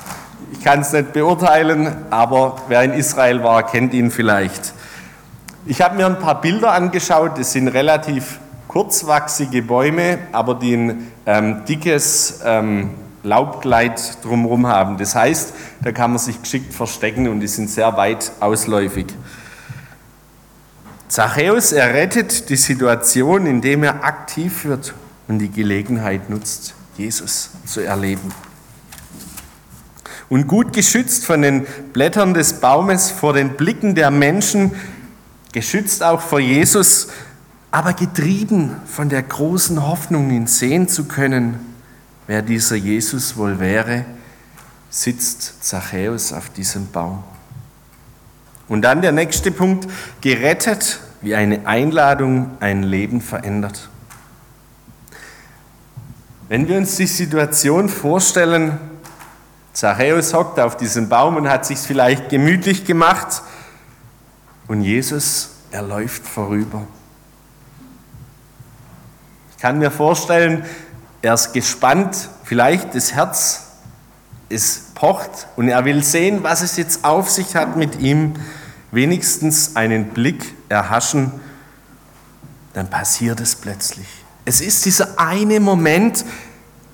Ich 0.54 0.64
kann 0.64 0.80
es 0.80 0.94
nicht 0.94 1.12
beurteilen, 1.12 2.06
aber 2.12 2.56
wer 2.70 2.82
in 2.84 2.94
Israel 2.94 3.44
war, 3.44 3.64
kennt 3.64 3.94
ihn 3.94 4.10
vielleicht. 4.10 4.72
Ich 5.66 5.82
habe 5.82 5.98
mir 5.98 6.06
ein 6.06 6.18
paar 6.20 6.40
Bilder 6.40 6.72
angeschaut, 6.72 7.38
das 7.38 7.52
sind 7.52 7.68
relativ 7.68 8.40
kurzwachsige 8.70 9.62
Bäume, 9.64 10.20
aber 10.32 10.56
die 10.56 10.76
ein 10.76 11.12
ähm, 11.26 11.66
dickes 11.66 12.40
ähm, 12.46 12.92
Laubkleid 13.24 14.24
drumherum 14.24 14.66
haben. 14.68 14.98
Das 14.98 15.14
heißt, 15.14 15.54
da 15.82 15.92
kann 15.92 16.12
man 16.12 16.20
sich 16.20 16.42
geschickt 16.42 16.74
verstecken 16.74 17.28
und 17.28 17.42
die 17.42 17.48
sind 17.48 17.70
sehr 17.70 17.98
weit 17.98 18.32
ausläufig. 18.40 19.08
Zachäus 21.08 21.72
errettet 21.72 22.50
die 22.50 22.58
Situation, 22.58 23.46
indem 23.46 23.84
er 23.84 24.04
aktiv 24.04 24.66
wird 24.66 24.94
und 25.28 25.40
die 25.40 25.50
Gelegenheit 25.50 26.30
nutzt, 26.30 26.74
Jesus 26.98 27.52
zu 27.66 27.82
erleben. 27.82 28.32
Und 30.30 30.48
gut 30.48 30.74
geschützt 30.74 31.26
von 31.26 31.42
den 31.42 31.66
Blättern 31.94 32.34
des 32.34 32.60
Baumes 32.60 33.10
vor 33.10 33.34
den 33.34 33.56
Blicken 33.56 33.96
der 33.96 34.12
Menschen, 34.12 34.72
geschützt 35.54 36.04
auch 36.04 36.20
vor 36.20 36.42
Jesus, 36.42 37.08
aber 37.72 37.94
getrieben 37.94 38.76
von 38.86 39.08
der 39.08 39.24
großen 39.24 39.88
Hoffnung, 39.88 40.30
ihn 40.32 40.48
sehen 40.48 40.90
zu 40.90 41.06
können, 41.06 41.60
wer 42.28 42.42
dieser 42.42 42.76
Jesus 42.76 43.38
wohl 43.38 43.60
wäre, 43.60 44.04
sitzt 44.90 45.64
Zachäus 45.64 46.34
auf 46.34 46.50
diesem 46.50 46.92
Baum. 46.92 47.24
Und 48.68 48.82
dann 48.82 49.02
der 49.02 49.12
nächste 49.12 49.52
Punkt, 49.52 49.88
gerettet, 50.22 51.00
wie 51.22 51.36
eine 51.36 51.66
Einladung 51.66 52.52
ein 52.60 52.84
Leben 52.84 53.22
verändert. 53.22 53.90
Wenn 56.50 56.68
wir 56.68 56.78
uns 56.78 56.96
die 56.96 57.08
Situation 57.08 57.90
vorstellen, 57.90 58.78
Zachäus 59.74 60.34
hockt 60.34 60.60
auf 60.60 60.78
diesem 60.78 61.10
Baum 61.10 61.36
und 61.36 61.50
hat 61.50 61.66
sich 61.66 61.78
vielleicht 61.78 62.30
gemütlich 62.30 62.86
gemacht 62.86 63.42
und 64.68 64.82
Jesus, 64.82 65.52
er 65.72 65.82
läuft 65.82 66.26
vorüber. 66.28 66.84
Ich 69.52 69.58
kann 69.62 69.80
mir 69.80 69.92
vorstellen, 69.92 70.66
er 71.22 71.34
ist 71.34 71.54
gespannt, 71.54 72.30
vielleicht 72.44 72.96
das 72.96 73.14
Herz 73.14 73.68
es 74.50 74.92
pocht 74.96 75.48
und 75.58 75.68
er 75.68 75.84
will 75.86 76.04
sehen, 76.04 76.44
was 76.44 76.62
es 76.62 76.78
jetzt 76.78 77.04
auf 77.04 77.30
sich 77.30 77.56
hat 77.56 77.76
mit 77.76 78.00
ihm, 78.00 78.34
wenigstens 78.92 79.76
einen 79.76 80.10
Blick 80.10 80.56
erhaschen, 80.70 81.32
dann 82.74 82.90
passiert 82.90 83.40
es 83.40 83.56
plötzlich. 83.56 84.08
Es 84.46 84.62
ist 84.62 84.86
dieser 84.86 85.20
eine 85.20 85.60
Moment 85.60 86.24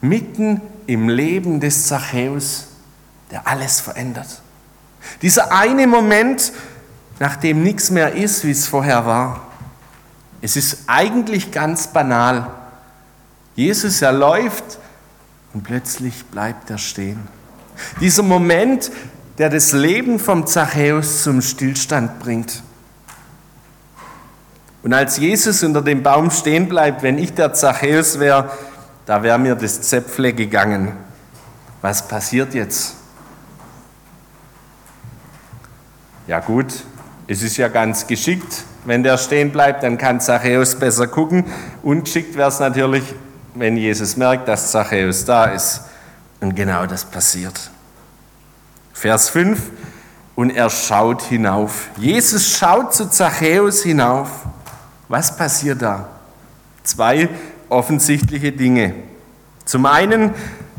mitten 0.02 0.62
im 0.88 1.10
Leben 1.10 1.60
des 1.60 1.88
Zachäus, 1.88 2.68
der 3.32 3.48
alles 3.48 3.80
verändert. 3.80 4.42
Dieser 5.22 5.52
eine 5.52 5.88
Moment, 5.88 6.52
nachdem 7.20 7.64
nichts 7.64 7.90
mehr 7.90 8.14
ist, 8.14 8.44
wie 8.44 8.52
es 8.52 8.68
vorher 8.68 9.06
war. 9.06 9.48
Es 10.42 10.56
ist 10.56 10.84
eigentlich 10.88 11.52
ganz 11.52 11.88
banal. 11.88 12.50
Jesus, 13.56 14.02
er 14.02 14.12
läuft 14.12 14.80
und 15.54 15.64
plötzlich 15.64 16.26
bleibt 16.26 16.70
er 16.70 16.78
stehen. 16.78 17.28
Dieser 18.00 18.24
Moment, 18.24 18.92
der 19.38 19.50
das 19.50 19.72
Leben 19.72 20.20
vom 20.20 20.46
Zachäus 20.46 21.24
zum 21.24 21.42
Stillstand 21.42 22.20
bringt. 22.20 22.62
Und 24.84 24.94
als 24.94 25.18
Jesus 25.18 25.64
unter 25.64 25.82
dem 25.82 26.04
Baum 26.04 26.30
stehen 26.30 26.68
bleibt, 26.68 27.04
wenn 27.04 27.18
ich 27.18 27.34
der 27.34 27.54
Zachäus 27.54 28.20
wäre, 28.20 28.52
da 29.06 29.24
wäre 29.24 29.40
mir 29.40 29.56
das 29.56 29.82
Zäpfle 29.82 30.34
gegangen. 30.34 30.92
Was 31.82 32.08
passiert 32.08 32.54
jetzt? 32.54 32.96
Ja 36.28 36.40
gut, 36.40 36.68
es 37.28 37.42
ist 37.42 37.58
ja 37.58 37.68
ganz 37.68 38.08
geschickt, 38.08 38.64
wenn 38.86 39.04
der 39.04 39.18
stehen 39.18 39.52
bleibt, 39.52 39.84
dann 39.84 39.98
kann 39.98 40.20
Zachäus 40.20 40.76
besser 40.76 41.08
gucken. 41.08 41.46
Ungeschickt 41.82 42.36
wäre 42.36 42.50
es 42.50 42.60
natürlich, 42.60 43.04
wenn 43.56 43.78
Jesus 43.78 44.18
merkt, 44.18 44.48
dass 44.48 44.72
Zachäus 44.72 45.24
da 45.24 45.46
ist. 45.46 45.82
Und 46.42 46.56
genau 46.56 46.86
das 46.86 47.06
passiert. 47.06 47.72
Vers 48.94 49.30
5, 49.30 49.60
und 50.36 50.50
er 50.50 50.70
schaut 50.70 51.22
hinauf. 51.24 51.90
Jesus 51.98 52.58
schaut 52.58 52.94
zu 52.94 53.10
Zachäus 53.10 53.84
hinauf. 53.84 54.30
Was 55.08 55.36
passiert 55.36 55.82
da? 55.82 56.10
Zwei 56.84 57.30
offensichtliche 57.70 58.52
Dinge. 58.52 58.96
Zum 59.66 59.86
einen 59.86 60.32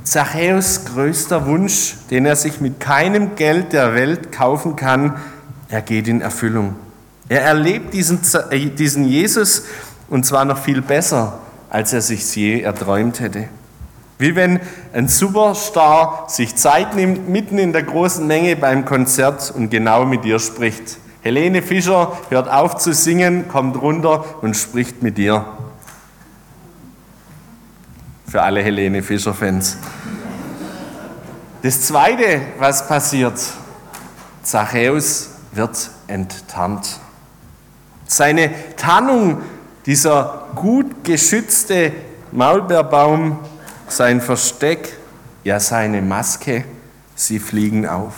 Zachäus 0.02 0.84
größter 0.84 1.46
Wunsch, 1.46 1.96
den 2.10 2.26
er 2.26 2.36
sich 2.36 2.60
mit 2.60 2.80
keinem 2.80 3.36
Geld 3.36 3.72
der 3.72 3.94
Welt 3.94 4.32
kaufen 4.32 4.76
kann, 4.76 5.16
er 5.68 5.82
geht 5.82 6.08
in 6.08 6.20
Erfüllung. 6.20 6.76
Er 7.28 7.42
erlebt 7.42 7.94
diesen, 7.94 8.20
äh, 8.50 8.66
diesen 8.66 9.04
Jesus 9.04 9.64
und 10.08 10.26
zwar 10.26 10.44
noch 10.44 10.58
viel 10.58 10.82
besser, 10.82 11.40
als 11.70 11.92
er 11.92 12.02
sich 12.02 12.34
je 12.36 12.60
erträumt 12.60 13.20
hätte. 13.20 13.48
Wie 14.18 14.36
wenn 14.36 14.60
ein 14.92 15.08
Superstar 15.08 16.26
sich 16.28 16.54
Zeit 16.54 16.94
nimmt, 16.94 17.28
mitten 17.28 17.58
in 17.58 17.72
der 17.72 17.82
großen 17.82 18.26
Menge 18.26 18.54
beim 18.56 18.84
Konzert 18.84 19.52
und 19.54 19.70
genau 19.70 20.04
mit 20.04 20.24
dir 20.24 20.38
spricht. 20.38 20.98
Helene 21.22 21.62
Fischer 21.62 22.12
hört 22.28 22.48
auf 22.48 22.76
zu 22.76 22.92
singen, 22.92 23.48
kommt 23.48 23.80
runter 23.80 24.24
und 24.42 24.54
spricht 24.56 25.02
mit 25.02 25.18
dir. 25.18 25.44
Für 28.28 28.42
alle 28.42 28.62
Helene 28.62 29.02
Fischer-Fans. 29.02 29.78
Das 31.62 31.80
Zweite, 31.80 32.42
was 32.58 32.86
passiert, 32.86 33.40
Zachäus 34.42 35.30
wird 35.52 35.90
enttarnt. 36.08 37.00
Seine 38.06 38.50
Tarnung, 38.76 39.40
dieser 39.86 40.48
gut 40.54 41.04
geschützte 41.04 41.92
Maulbeerbaum, 42.32 43.38
sein 43.88 44.20
Versteck, 44.20 44.96
ja 45.44 45.60
seine 45.60 46.02
Maske, 46.02 46.64
sie 47.14 47.38
fliegen 47.38 47.86
auf. 47.86 48.14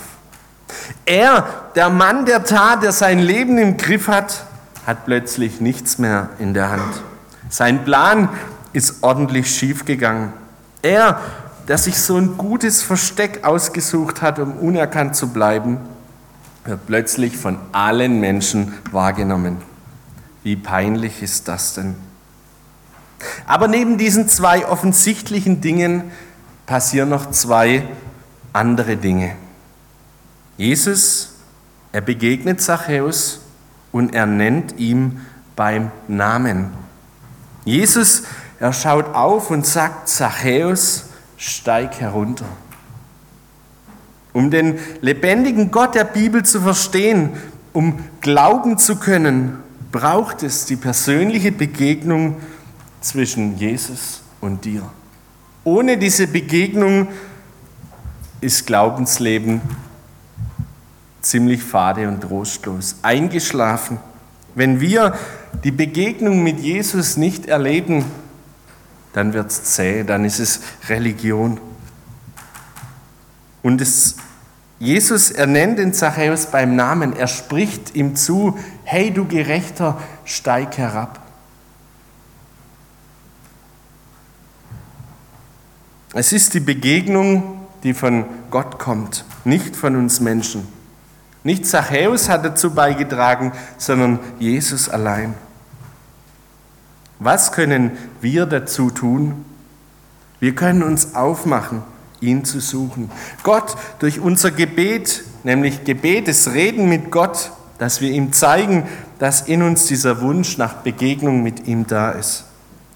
Er, 1.05 1.45
der 1.75 1.89
Mann 1.89 2.25
der 2.25 2.43
Tat, 2.43 2.83
der 2.83 2.91
sein 2.91 3.19
Leben 3.19 3.57
im 3.57 3.77
Griff 3.77 4.07
hat, 4.07 4.45
hat 4.85 5.05
plötzlich 5.05 5.61
nichts 5.61 5.97
mehr 5.97 6.29
in 6.39 6.53
der 6.53 6.71
Hand. 6.71 7.01
Sein 7.49 7.83
Plan 7.83 8.29
ist 8.73 9.03
ordentlich 9.03 9.53
schiefgegangen. 9.53 10.33
Er, 10.81 11.19
der 11.67 11.77
sich 11.77 11.99
so 11.99 12.17
ein 12.17 12.37
gutes 12.37 12.81
Versteck 12.81 13.45
ausgesucht 13.45 14.21
hat, 14.21 14.39
um 14.39 14.53
unerkannt 14.57 15.15
zu 15.15 15.29
bleiben, 15.29 15.79
wird 16.65 16.85
plötzlich 16.85 17.37
von 17.37 17.57
allen 17.71 18.19
Menschen 18.19 18.73
wahrgenommen. 18.91 19.57
Wie 20.43 20.55
peinlich 20.55 21.21
ist 21.21 21.47
das 21.47 21.73
denn? 21.73 21.95
Aber 23.45 23.67
neben 23.67 23.97
diesen 23.97 24.27
zwei 24.27 24.67
offensichtlichen 24.67 25.61
Dingen 25.61 26.11
passieren 26.65 27.09
noch 27.09 27.31
zwei 27.31 27.83
andere 28.53 28.97
Dinge. 28.97 29.35
Jesus, 30.57 31.35
er 31.91 32.01
begegnet 32.01 32.61
Zachäus 32.61 33.41
und 33.91 34.13
er 34.13 34.25
nennt 34.25 34.77
ihm 34.79 35.21
beim 35.55 35.91
Namen. 36.07 36.71
Jesus, 37.65 38.23
er 38.59 38.73
schaut 38.73 39.13
auf 39.13 39.49
und 39.51 39.65
sagt, 39.65 40.09
Zachäus, 40.09 41.05
steig 41.37 41.99
herunter. 41.99 42.45
Um 44.33 44.51
den 44.51 44.79
lebendigen 45.01 45.71
Gott 45.71 45.95
der 45.95 46.03
Bibel 46.03 46.43
zu 46.43 46.61
verstehen, 46.61 47.31
um 47.73 47.99
glauben 48.21 48.77
zu 48.77 48.97
können, 48.97 49.57
braucht 49.91 50.43
es 50.43 50.65
die 50.65 50.75
persönliche 50.75 51.51
Begegnung 51.51 52.37
zwischen 53.01 53.57
Jesus 53.57 54.21
und 54.41 54.65
dir. 54.65 54.83
Ohne 55.63 55.97
diese 55.97 56.27
Begegnung 56.27 57.07
ist 58.41 58.65
Glaubensleben 58.67 59.61
ziemlich 61.21 61.61
fade 61.61 62.07
und 62.07 62.21
trostlos, 62.21 62.95
eingeschlafen. 63.01 63.97
Wenn 64.55 64.79
wir 64.79 65.17
die 65.63 65.71
Begegnung 65.71 66.41
mit 66.41 66.59
Jesus 66.59 67.17
nicht 67.17 67.47
erleben, 67.47 68.05
dann 69.13 69.33
wird 69.33 69.51
es 69.51 69.63
zäh, 69.63 70.03
dann 70.03 70.23
ist 70.25 70.39
es 70.39 70.61
Religion. 70.87 71.59
Und 73.61 73.81
es 73.81 74.15
Jesus, 74.79 75.31
er 75.31 75.47
nennt 75.47 75.79
den 75.79 75.91
Zachäus 75.91 76.45
beim 76.47 76.75
Namen, 76.75 77.13
er 77.15 77.27
spricht 77.27 77.95
ihm 77.95 78.15
zu, 78.15 78.57
hey 78.83 79.11
du 79.11 79.25
Gerechter, 79.25 79.99
steig 80.23 80.77
herab. 80.77 81.19
Es 86.19 86.33
ist 86.33 86.55
die 86.55 86.59
Begegnung, 86.59 87.59
die 87.83 87.93
von 87.93 88.25
Gott 88.49 88.79
kommt, 88.79 89.23
nicht 89.45 89.75
von 89.75 89.95
uns 89.95 90.19
Menschen. 90.19 90.67
Nicht 91.43 91.67
Zachäus 91.67 92.27
hat 92.27 92.43
dazu 92.43 92.71
beigetragen, 92.71 93.51
sondern 93.77 94.17
Jesus 94.39 94.89
allein. 94.89 95.35
Was 97.19 97.51
können 97.51 97.91
wir 98.19 98.47
dazu 98.47 98.89
tun? 98.89 99.45
Wir 100.39 100.55
können 100.55 100.81
uns 100.81 101.13
aufmachen, 101.13 101.83
ihn 102.19 102.43
zu 102.45 102.61
suchen. 102.61 103.11
Gott 103.43 103.75
durch 103.99 104.19
unser 104.19 104.49
Gebet, 104.49 105.23
nämlich 105.43 105.83
Gebet, 105.83 106.27
das 106.27 106.51
Reden 106.51 106.89
mit 106.89 107.11
Gott, 107.11 107.51
dass 107.77 108.01
wir 108.01 108.09
ihm 108.09 108.33
zeigen, 108.33 108.87
dass 109.19 109.41
in 109.41 109.61
uns 109.61 109.85
dieser 109.85 110.19
Wunsch 110.21 110.57
nach 110.57 110.77
Begegnung 110.77 111.43
mit 111.43 111.67
ihm 111.67 111.85
da 111.85 112.09
ist. 112.09 112.45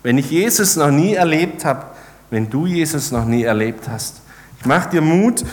Wenn 0.02 0.18
ich 0.18 0.32
Jesus 0.32 0.76
noch 0.76 0.90
nie 0.90 1.14
erlebt 1.14 1.66
habe, 1.66 1.91
wenn 2.32 2.50
du 2.50 2.66
Jesus 2.66 3.12
noch 3.12 3.26
nie 3.26 3.44
erlebt 3.44 3.88
hast, 3.88 4.22
ich 4.60 4.66
mache 4.66 4.90
dir 4.90 5.02
Mut, 5.02 5.44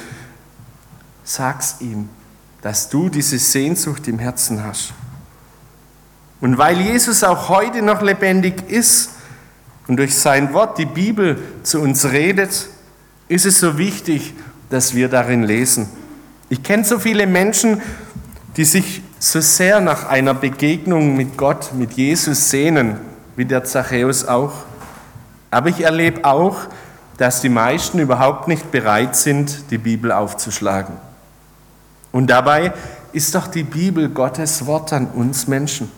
sag's 1.25 1.77
ihm, 1.81 2.09
dass 2.63 2.89
du 2.89 3.09
diese 3.09 3.39
Sehnsucht 3.39 4.09
im 4.09 4.19
Herzen 4.19 4.65
hast. 4.65 4.95
Und 6.41 6.57
weil 6.57 6.81
Jesus 6.81 7.25
auch 7.25 7.49
heute 7.49 7.83
noch 7.83 8.01
lebendig 8.01 8.71
ist 8.71 9.11
und 9.89 9.97
durch 9.97 10.15
sein 10.15 10.53
Wort 10.53 10.79
die 10.79 10.87
Bibel 10.87 11.39
zu 11.65 11.81
uns 11.81 12.07
redet, 12.07 12.69
ist 13.29 13.45
es 13.45 13.59
so 13.59 13.77
wichtig, 13.77 14.35
dass 14.71 14.95
wir 14.95 15.09
darin 15.09 15.43
lesen. 15.43 15.89
Ich 16.49 16.63
kenne 16.63 16.85
so 16.85 16.99
viele 16.99 17.27
Menschen, 17.27 17.83
die 18.57 18.65
sich 18.65 19.03
so 19.19 19.41
sehr 19.41 19.81
nach 19.81 20.09
einer 20.09 20.35
Begegnung 20.35 21.17
mit 21.17 21.37
Gott, 21.37 21.75
mit 21.75 21.95
Jesus 21.95 22.51
sehnen, 22.51 22.99
wie 23.37 23.45
der 23.45 23.65
Zachäus 23.65 24.25
auch. 24.27 24.68
Aber 25.51 25.69
ich 25.69 25.81
erlebe 25.81 26.25
auch, 26.25 26.57
dass 27.17 27.41
die 27.41 27.49
meisten 27.49 27.99
überhaupt 27.99 28.49
nicht 28.49 28.71
bereit 28.71 29.17
sind, 29.17 29.71
die 29.71 29.79
Bibel 29.79 30.13
aufzuschlagen. 30.13 30.95
Und 32.13 32.29
dabei 32.29 32.73
ist 33.13 33.35
doch 33.35 33.47
die 33.47 33.65
Bibel 33.65 34.09
Gottes 34.09 34.67
Wort 34.67 34.93
an 34.93 35.07
uns 35.09 35.49
Menschen. 35.49 35.91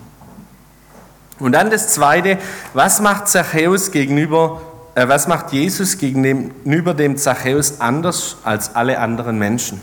Und 1.38 1.52
dann 1.52 1.70
das 1.70 1.88
Zweite, 1.88 2.38
was 2.74 3.00
macht 3.00 3.28
Zachäus 3.28 3.90
gegenüber, 3.90 4.60
äh, 4.94 5.08
was 5.08 5.26
macht 5.26 5.52
Jesus 5.52 5.98
gegenüber 5.98 6.94
dem 6.94 7.16
Zachäus 7.16 7.80
anders 7.80 8.36
als 8.44 8.74
alle 8.74 8.98
anderen 8.98 9.38
Menschen? 9.38 9.80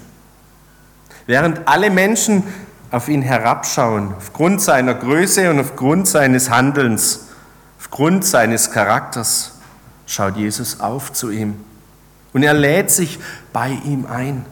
Während 1.25 1.67
alle 1.67 1.89
Menschen 1.89 2.43
auf 2.91 3.09
ihn 3.09 3.21
herabschauen, 3.21 4.13
aufgrund 4.17 4.61
seiner 4.61 4.93
Größe 4.93 5.49
und 5.49 5.59
aufgrund 5.59 6.07
seines 6.07 6.49
Handelns, 6.49 7.27
aufgrund 7.79 8.23
seines 8.23 8.71
Charakters, 8.71 9.56
schaut 10.07 10.37
Jesus 10.37 10.79
auf 10.79 11.13
zu 11.13 11.29
ihm 11.29 11.59
und 12.33 12.41
er 12.41 12.55
lädt 12.55 12.89
sich 12.89 13.19
bei 13.53 13.69
ihm 13.69 14.07
ein. 14.07 14.45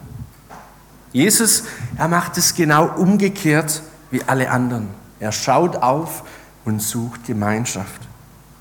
Jesus, 1.12 1.64
er 1.98 2.08
macht 2.08 2.36
es 2.36 2.54
genau 2.54 2.86
umgekehrt 2.96 3.82
wie 4.10 4.22
alle 4.26 4.50
anderen. 4.50 4.88
Er 5.18 5.32
schaut 5.32 5.76
auf 5.76 6.22
und 6.64 6.80
sucht 6.80 7.24
Gemeinschaft. 7.24 8.02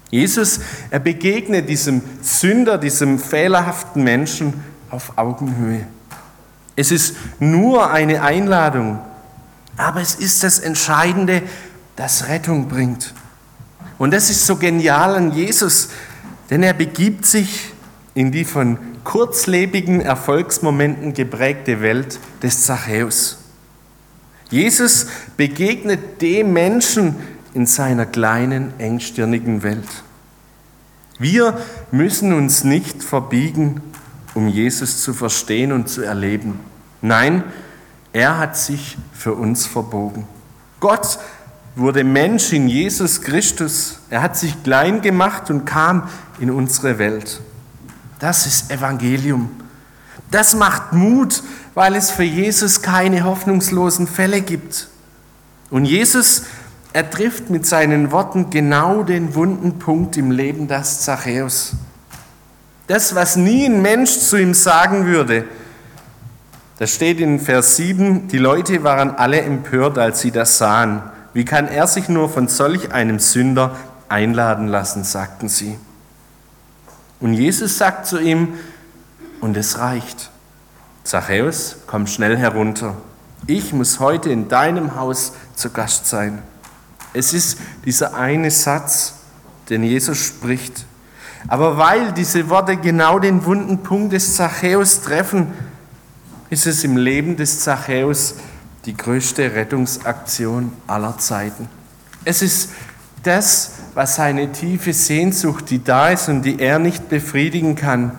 Jesus, 0.10 0.60
er 0.90 1.00
begegnet 1.00 1.68
diesem 1.68 2.02
Sünder, 2.22 2.78
diesem 2.78 3.20
fehlerhaften 3.20 4.04
Menschen 4.04 4.64
auf 4.90 5.18
Augenhöhe. 5.18 5.86
Es 6.76 6.92
ist 6.92 7.16
nur 7.40 7.92
eine 7.92 8.22
Einladung, 8.22 9.00
aber 9.76 10.02
es 10.02 10.16
ist 10.16 10.44
das 10.44 10.60
Entscheidende, 10.60 11.42
das 11.96 12.28
Rettung 12.28 12.68
bringt. 12.68 13.14
Und 13.98 14.14
das 14.14 14.30
ist 14.30 14.46
so 14.46 14.56
genial 14.58 15.16
an 15.16 15.32
Jesus, 15.32 15.90
denn 16.50 16.64
er 16.64 16.74
begibt 16.74 17.26
sich 17.26 17.74
in 18.14 18.32
die 18.32 18.46
von 18.46 18.78
kurzlebigen 19.04 20.02
Erfolgsmomenten 20.02 21.14
geprägte 21.14 21.82
Welt 21.82 22.20
des 22.42 22.66
Zachäus. 22.66 23.38
Jesus 24.50 25.08
begegnet 25.38 26.22
dem 26.22 26.54
Menschen 26.54 27.16
in 27.54 27.66
seiner 27.66 28.06
kleinen, 28.06 28.74
engstirnigen 28.80 29.64
Welt. 29.64 30.04
Wir 31.18 31.58
müssen 31.92 32.34
uns 32.34 32.64
nicht 32.64 33.02
verbiegen, 33.02 33.82
um 34.34 34.48
Jesus 34.48 35.02
zu 35.02 35.14
verstehen 35.14 35.72
und 35.72 35.88
zu 35.88 36.02
erleben. 36.02 36.60
Nein, 37.02 37.44
er 38.12 38.38
hat 38.38 38.58
sich 38.58 38.98
für 39.14 39.34
uns 39.34 39.66
verbogen. 39.66 40.28
Gott 40.80 41.20
wurde 41.76 42.04
Mensch 42.04 42.54
in 42.54 42.68
Jesus 42.68 43.22
Christus. 43.22 44.00
Er 44.10 44.22
hat 44.22 44.38
sich 44.38 44.64
klein 44.64 45.02
gemacht 45.02 45.50
und 45.50 45.66
kam 45.66 46.10
in 46.40 46.50
unsere 46.50 46.98
Welt. 46.98 47.42
Das 48.20 48.46
ist 48.46 48.72
Evangelium. 48.72 49.50
Das 50.32 50.56
macht 50.56 50.94
Mut, 50.94 51.44
weil 51.74 51.96
es 51.96 52.12
für 52.12 52.24
Jesus 52.24 52.82
keine 52.82 53.24
hoffnungslosen 53.26 54.08
Fälle 54.08 54.42
gibt. 54.42 54.88
Und 55.70 55.86
Jesus, 55.86 56.44
er 56.94 57.10
trifft 57.10 57.50
mit 57.50 57.66
seinen 57.66 58.12
Worten 58.12 58.50
genau 58.50 59.04
den 59.04 59.36
wunden 59.36 59.78
Punkt 59.80 60.16
im 60.16 60.32
Leben 60.32 60.68
des 60.68 61.02
Zachäus. 61.02 61.74
Das, 62.88 63.16
was 63.16 63.36
nie 63.36 63.66
ein 63.66 63.82
Mensch 63.82 64.20
zu 64.20 64.38
ihm 64.38 64.54
sagen 64.54 65.06
würde. 65.06 65.46
Das 66.78 66.94
steht 66.94 67.20
in 67.20 67.40
Vers 67.40 67.78
7, 67.78 68.28
die 68.28 68.38
Leute 68.38 68.84
waren 68.84 69.12
alle 69.12 69.42
empört, 69.42 69.98
als 69.98 70.22
sie 70.22 70.32
das 70.32 70.58
sahen. 70.58 71.02
Wie 71.36 71.43
kann 71.43 71.67
er 71.67 71.86
sich 71.86 72.08
nur 72.08 72.30
von 72.30 72.48
solch 72.48 72.93
einem 72.93 73.19
Sünder 73.19 73.76
einladen 74.08 74.69
lassen, 74.69 75.04
sagten 75.04 75.50
sie. 75.50 75.78
Und 77.19 77.34
Jesus 77.34 77.78
sagt 77.78 78.06
zu 78.06 78.19
ihm, 78.19 78.54
und 79.41 79.58
es 79.58 79.78
reicht. 79.78 80.32
Zachäus, 81.04 81.76
komm 81.88 82.08
schnell 82.08 82.38
herunter. 82.38 82.95
Ich 83.48 83.74
muss 83.74 84.00
heute 84.00 84.30
in 84.30 84.48
deinem 84.48 84.95
Haus 84.95 85.34
zu 85.56 85.71
Gast 85.71 86.08
sein. 86.08 86.41
Es 87.13 87.34
ist 87.34 87.58
dieser 87.84 88.15
eine 88.15 88.50
Satz, 88.50 89.15
den 89.69 89.84
Jesus 89.84 90.17
spricht. 90.17 90.86
Aber 91.50 91.78
weil 91.78 92.13
diese 92.13 92.50
Worte 92.50 92.78
genau 92.78 93.19
den 93.19 93.43
wunden 93.43 93.84
Punkt 93.84 94.13
des 94.13 94.36
Zachäus 94.36 95.02
treffen, 95.02 95.52
ist 96.50 96.65
es 96.65 96.86
im 96.86 96.95
Leben 96.95 97.36
des 97.36 97.60
Zachäus 97.60 98.36
die 98.86 98.95
größte 98.95 99.56
Rettungsaktion 99.56 100.71
aller 100.88 101.17
Zeiten. 101.17 101.67
Es 102.24 102.41
ist 102.41 102.69
das, 103.24 103.71
was 103.93 104.15
seine 104.15 104.52
tiefe 104.52 104.93
Sehnsucht, 104.93 105.69
die 105.69 105.84
da 105.84 106.10
ist 106.10 106.30
und 106.30 106.43
die 106.43 106.60
er 106.60 106.80
nicht 106.80 107.10
befriedigen 107.10 107.76
kann, 107.76 108.17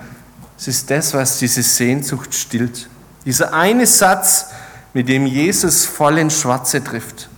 es 0.58 0.68
ist 0.68 0.90
das, 0.90 1.12
was 1.14 1.38
diese 1.38 1.62
Sehnsucht 1.62 2.34
stillt. 2.34 2.88
Dieser 3.24 3.52
eine 3.52 3.86
Satz, 3.86 4.50
mit 4.94 5.08
dem 5.08 5.26
Jesus 5.26 5.84
voll 5.84 6.18
ins 6.18 6.40
Schwarze 6.40 6.82
trifft. 6.82 7.28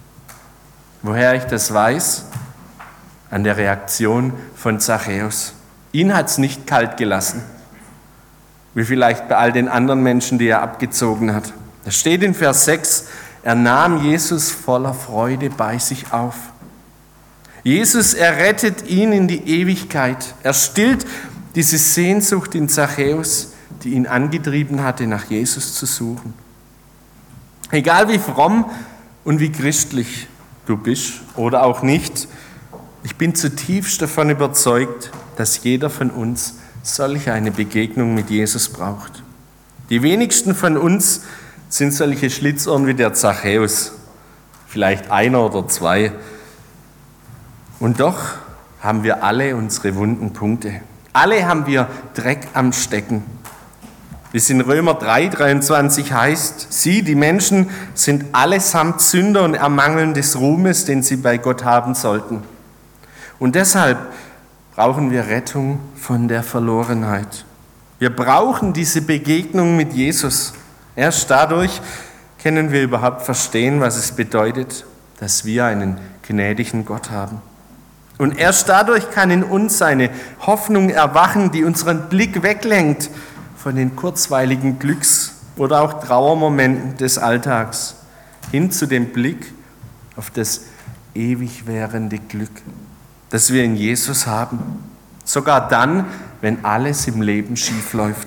Woher 1.03 1.35
ich 1.35 1.45
das 1.45 1.75
weiß? 1.75 2.27
An 3.31 3.43
der 3.43 3.57
Reaktion 3.57 4.33
von 4.55 4.79
Zachäus. 4.79 5.55
Ihn 5.93 6.15
hat 6.15 6.29
es 6.29 6.39
nicht 6.39 6.67
kalt 6.67 6.97
gelassen, 6.97 7.43
wie 8.75 8.85
vielleicht 8.85 9.29
bei 9.29 9.37
all 9.37 9.53
den 9.53 9.69
anderen 9.69 10.03
Menschen, 10.03 10.39
die 10.39 10.47
er 10.47 10.63
abgezogen 10.63 11.35
hat. 11.35 11.53
Da 11.89 11.93
steht 11.93 12.23
in 12.23 12.35
Vers 12.35 12.67
6, 12.67 13.07
er 13.43 13.55
nahm 13.55 14.05
Jesus 14.05 14.51
voller 14.51 14.93
Freude 14.93 15.49
bei 15.49 15.79
sich 15.79 16.13
auf. 16.13 16.35
Jesus 17.65 18.13
errettet 18.13 18.87
ihn 18.91 19.11
in 19.11 19.27
die 19.27 19.39
Ewigkeit. 19.49 20.35
Er 20.43 20.53
stillt 20.53 21.07
diese 21.55 21.79
Sehnsucht 21.79 22.55
in 22.55 22.69
Zachäus, 22.69 23.55
die 23.83 23.95
ihn 23.95 24.07
angetrieben 24.07 24.83
hatte, 24.83 25.07
nach 25.07 25.31
Jesus 25.31 25.77
zu 25.77 25.87
suchen. 25.87 26.35
Egal 27.71 28.11
wie 28.11 28.19
fromm 28.19 28.67
und 29.25 29.41
wie 29.41 29.51
christlich 29.51 30.27
du 30.67 30.77
bist 30.77 31.23
oder 31.37 31.63
auch 31.63 31.81
nicht, 31.81 32.29
ich 33.03 33.17
bin 33.17 33.35
zutiefst 33.35 34.03
davon 34.03 34.29
überzeugt, 34.29 35.11
dass 35.37 35.65
jeder 35.65 35.89
von 35.89 36.11
uns 36.11 36.57
solch 36.83 37.31
eine 37.31 37.51
Begegnung 37.51 38.15
mit 38.15 38.29
Jesus 38.29 38.69
braucht. 38.69 39.23
Die 39.89 40.03
wenigsten 40.03 40.55
von 40.55 40.77
uns 40.77 41.23
sind 41.69 41.93
solche 41.93 42.31
Schlitzohren 42.31 42.87
wie 42.87 42.95
der 42.95 43.15
Zachäus, 43.15 43.93
vielleicht 44.67 45.11
einer 45.11 45.45
oder 45.45 45.67
zwei. 45.69 46.13
Und 47.81 48.01
doch 48.01 48.19
haben 48.81 49.03
wir 49.03 49.23
alle 49.23 49.57
unsere 49.57 49.95
wunden 49.97 50.33
Punkte. 50.33 50.81
Alle 51.13 51.47
haben 51.47 51.67
wir 51.67 51.89
Dreck 52.15 52.49
am 52.55 52.73
Stecken. 52.73 53.25
Wie 54.31 54.39
es 54.39 54.51
in 54.51 54.61
Römer 54.61 54.95
3, 54.95 55.29
23 55.29 56.13
heißt, 56.13 56.73
sie, 56.73 57.03
die 57.03 57.15
Menschen, 57.15 57.71
sind 57.95 58.27
allesamt 58.33 59.01
Sünder 59.01 59.43
und 59.45 59.55
ermangeln 59.55 60.13
des 60.13 60.39
Ruhmes, 60.39 60.85
den 60.85 61.03
sie 61.03 61.17
bei 61.17 61.39
Gott 61.39 61.65
haben 61.65 61.95
sollten. 61.95 62.43
Und 63.39 63.55
deshalb 63.55 63.99
brauchen 64.75 65.11
wir 65.11 65.29
Rettung 65.29 65.81
von 65.97 66.29
der 66.29 66.43
Verlorenheit. 66.43 67.47
Wir 67.99 68.15
brauchen 68.15 68.73
diese 68.73 69.01
Begegnung 69.01 69.77
mit 69.77 69.93
Jesus. 69.93 70.53
Erst 70.99 71.31
dadurch 71.31 71.81
können 72.43 72.73
wir 72.73 72.83
überhaupt 72.83 73.23
verstehen, 73.23 73.81
was 73.81 73.97
es 73.97 74.11
bedeutet, 74.11 74.85
dass 75.21 75.45
wir 75.45 75.65
einen 75.65 76.01
gnädigen 76.27 76.85
Gott 76.85 77.13
haben. 77.13 77.41
Und 78.19 78.37
erst 78.37 78.69
dadurch 78.69 79.09
kann 79.13 79.31
in 79.31 79.45
uns 79.45 79.81
eine 79.81 80.11
Hoffnung 80.41 80.91
erwachen, 80.91 81.53
die 81.53 81.63
unseren 81.63 82.09
Blick 82.09 82.43
weglenkt 82.43 83.11
von 83.57 83.77
den 83.77 83.95
kurzweiligen 83.95 84.81
Glücks- 84.81 85.35
oder 85.55 85.83
auch 85.83 86.03
Trauermomenten 86.03 86.97
des 86.97 87.17
Alltags 87.17 87.95
hin 88.51 88.73
zu 88.73 88.87
dem 88.87 89.13
Blick 89.13 89.55
auf 90.17 90.31
das 90.31 90.63
ewig 91.15 91.69
währende 91.69 92.19
Glück, 92.19 92.51
das 93.31 93.53
wir 93.53 93.63
in 93.63 93.77
Jesus 93.77 94.27
haben. 94.27 94.59
Sogar 95.25 95.69
dann, 95.69 96.07
wenn 96.41 96.65
alles 96.65 97.07
im 97.07 97.23
Leben 97.23 97.57
schief 97.57 97.93
läuft. 97.93 98.27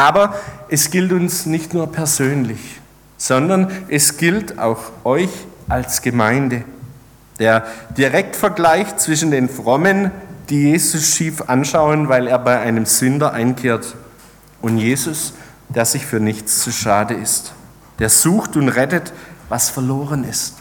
Aber 0.00 0.34
es 0.70 0.90
gilt 0.90 1.12
uns 1.12 1.44
nicht 1.44 1.74
nur 1.74 1.92
persönlich, 1.92 2.80
sondern 3.18 3.70
es 3.88 4.16
gilt 4.16 4.58
auch 4.58 4.78
euch 5.04 5.28
als 5.68 6.00
Gemeinde. 6.00 6.64
Der 7.38 7.66
Direktvergleich 7.98 8.96
zwischen 8.96 9.30
den 9.30 9.50
Frommen, 9.50 10.10
die 10.48 10.70
Jesus 10.70 11.14
schief 11.14 11.42
anschauen, 11.48 12.08
weil 12.08 12.28
er 12.28 12.38
bei 12.38 12.60
einem 12.60 12.86
Sünder 12.86 13.34
einkehrt, 13.34 13.94
und 14.62 14.78
Jesus, 14.78 15.34
der 15.68 15.84
sich 15.84 16.06
für 16.06 16.18
nichts 16.18 16.62
zu 16.62 16.72
schade 16.72 17.12
ist, 17.12 17.52
der 17.98 18.08
sucht 18.08 18.56
und 18.56 18.70
rettet, 18.70 19.12
was 19.50 19.68
verloren 19.68 20.24
ist. 20.24 20.54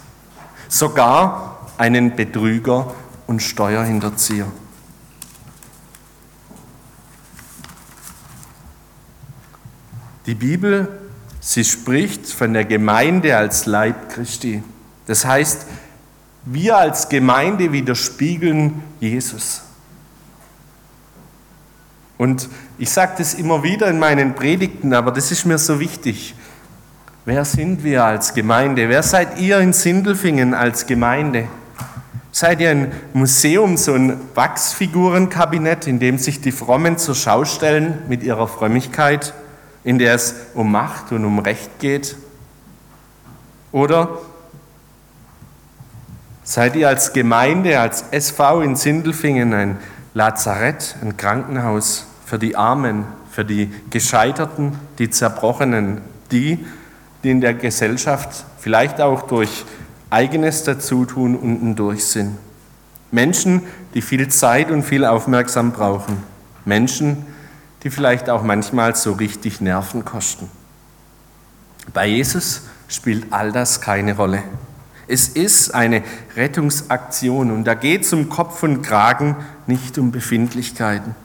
Sogar 0.68 1.66
einen 1.78 2.18
Betrüger 2.18 2.94
und 3.26 3.42
Steuerhinterzieher. 3.42 4.48
Die 10.30 10.36
Bibel, 10.36 10.88
sie 11.40 11.64
spricht 11.64 12.28
von 12.28 12.54
der 12.54 12.64
Gemeinde 12.64 13.36
als 13.36 13.66
Leib 13.66 14.10
Christi. 14.14 14.62
Das 15.08 15.26
heißt, 15.26 15.66
wir 16.46 16.78
als 16.78 17.10
Gemeinde 17.10 17.72
widerspiegeln 17.72 18.84
Jesus. 19.00 19.64
Und 22.20 22.48
ich 22.78 22.92
sage 22.92 23.14
das 23.18 23.34
immer 23.34 23.64
wieder 23.64 23.88
in 23.88 23.98
meinen 23.98 24.36
Predigten, 24.36 24.94
aber 24.94 25.12
das 25.12 25.32
ist 25.32 25.46
mir 25.46 25.58
so 25.58 25.80
wichtig. 25.80 26.36
Wer 27.26 27.44
sind 27.44 27.84
wir 27.84 28.06
als 28.06 28.36
Gemeinde? 28.36 28.88
Wer 28.88 29.02
seid 29.02 29.40
ihr 29.40 29.58
in 29.58 29.74
Sindelfingen 29.74 30.54
als 30.54 30.86
Gemeinde? 30.86 31.48
Seid 32.32 32.62
ihr 32.62 32.70
ein 32.70 32.92
Museum, 33.14 33.78
so 33.78 33.96
ein 33.96 34.16
Wachsfigurenkabinett, 34.36 35.88
in 35.88 35.98
dem 35.98 36.20
sich 36.20 36.40
die 36.40 36.52
Frommen 36.52 37.00
zur 37.00 37.16
Schau 37.16 37.46
stellen 37.46 38.04
mit 38.08 38.22
ihrer 38.22 38.48
Frömmigkeit? 38.48 39.34
In 39.84 40.00
der 40.00 40.16
es 40.16 40.36
um 40.54 40.72
Macht 40.72 41.12
und 41.12 41.26
um 41.26 41.40
Recht 41.40 41.80
geht? 41.80 42.16
Oder 43.72 44.18
seid 46.44 46.76
ihr 46.76 46.88
als 46.88 47.14
Gemeinde, 47.14 47.80
als 47.80 48.04
SV 48.12 48.62
in 48.62 48.76
Sindelfingen 48.76 49.54
ein 49.54 49.78
Lazarett, 50.14 50.96
ein 51.02 51.18
Krankenhaus 51.18 52.08
für 52.26 52.40
die 52.40 52.56
Armen, 52.56 53.06
für 53.32 53.46
die 53.46 53.72
Gescheiterten, 53.90 54.78
die 54.98 55.10
Zerbrochenen, 55.10 56.02
die, 56.32 56.66
die 57.24 57.32
in 57.32 57.42
der 57.42 57.54
Gesellschaft 57.54 58.46
vielleicht 58.60 59.00
auch 59.00 59.24
durch 59.24 59.66
eigenes 60.10 60.64
Dazutun 60.64 61.36
unten 61.36 61.76
durch 61.76 62.06
sind? 62.06 62.38
Menschen, 63.12 63.62
die 63.94 64.02
viel 64.02 64.28
Zeit 64.28 64.72
und 64.72 64.84
viel 64.84 65.06
Aufmerksam 65.06 65.72
brauchen. 65.72 66.24
Menschen, 66.66 67.18
die 67.18 67.39
die 67.84 67.90
vielleicht 67.90 68.30
auch 68.30 68.44
manchmal 68.44 68.96
so 68.96 69.14
richtig 69.14 69.62
Nerven 69.62 70.06
kosten. 70.06 70.50
Bei 71.94 72.08
Jesus 72.08 72.64
spielt 72.88 73.32
all 73.32 73.52
das 73.52 73.82
keine 73.82 74.16
Rolle. 74.16 74.44
Es 75.08 75.28
ist 75.28 75.74
eine 75.74 76.04
Rettungsaktion 76.36 77.52
und 77.52 77.64
da 77.64 77.74
geht 77.74 78.04
es 78.04 78.14
um 78.14 78.30
Kopf 78.30 78.62
und 78.62 78.84
Kragen, 78.84 79.36
nicht 79.66 79.98
um 79.98 80.12
Befindlichkeiten. 80.12 81.16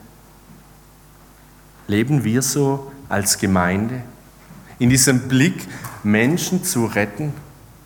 Leben 1.86 2.24
wir 2.24 2.40
so 2.40 2.90
als 3.08 3.38
Gemeinde? 3.38 4.02
In 4.78 4.88
diesem 4.88 5.28
Blick, 5.28 5.66
Menschen 6.02 6.64
zu 6.64 6.86
retten 6.86 7.34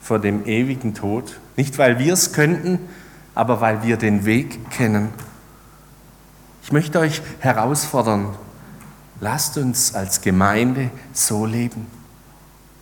vor 0.00 0.20
dem 0.20 0.46
ewigen 0.46 0.94
Tod? 0.94 1.40
Nicht, 1.56 1.78
weil 1.78 1.98
wir 1.98 2.12
es 2.12 2.32
könnten, 2.32 2.78
aber 3.34 3.60
weil 3.60 3.82
wir 3.82 3.96
den 3.96 4.24
Weg 4.24 4.70
kennen. 4.70 5.08
Ich 6.62 6.70
möchte 6.70 7.00
euch 7.00 7.22
herausfordern, 7.40 8.36
Lasst 9.20 9.58
uns 9.58 9.94
als 9.94 10.20
Gemeinde 10.20 10.90
so 11.12 11.44
leben, 11.44 11.86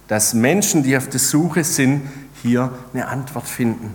dass 0.09 0.35
Menschen, 0.35 0.83
die 0.83 0.96
auf 0.96 1.09
der 1.09 1.20
Suche 1.20 1.64
sind, 1.64 2.03
hier 2.42 2.70
eine 2.92 3.09
Antwort 3.09 3.49
finden, 3.49 3.94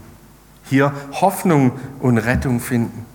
hier 0.65 0.91
Hoffnung 1.13 1.73
und 1.99 2.17
Rettung 2.17 2.59
finden. 2.59 3.05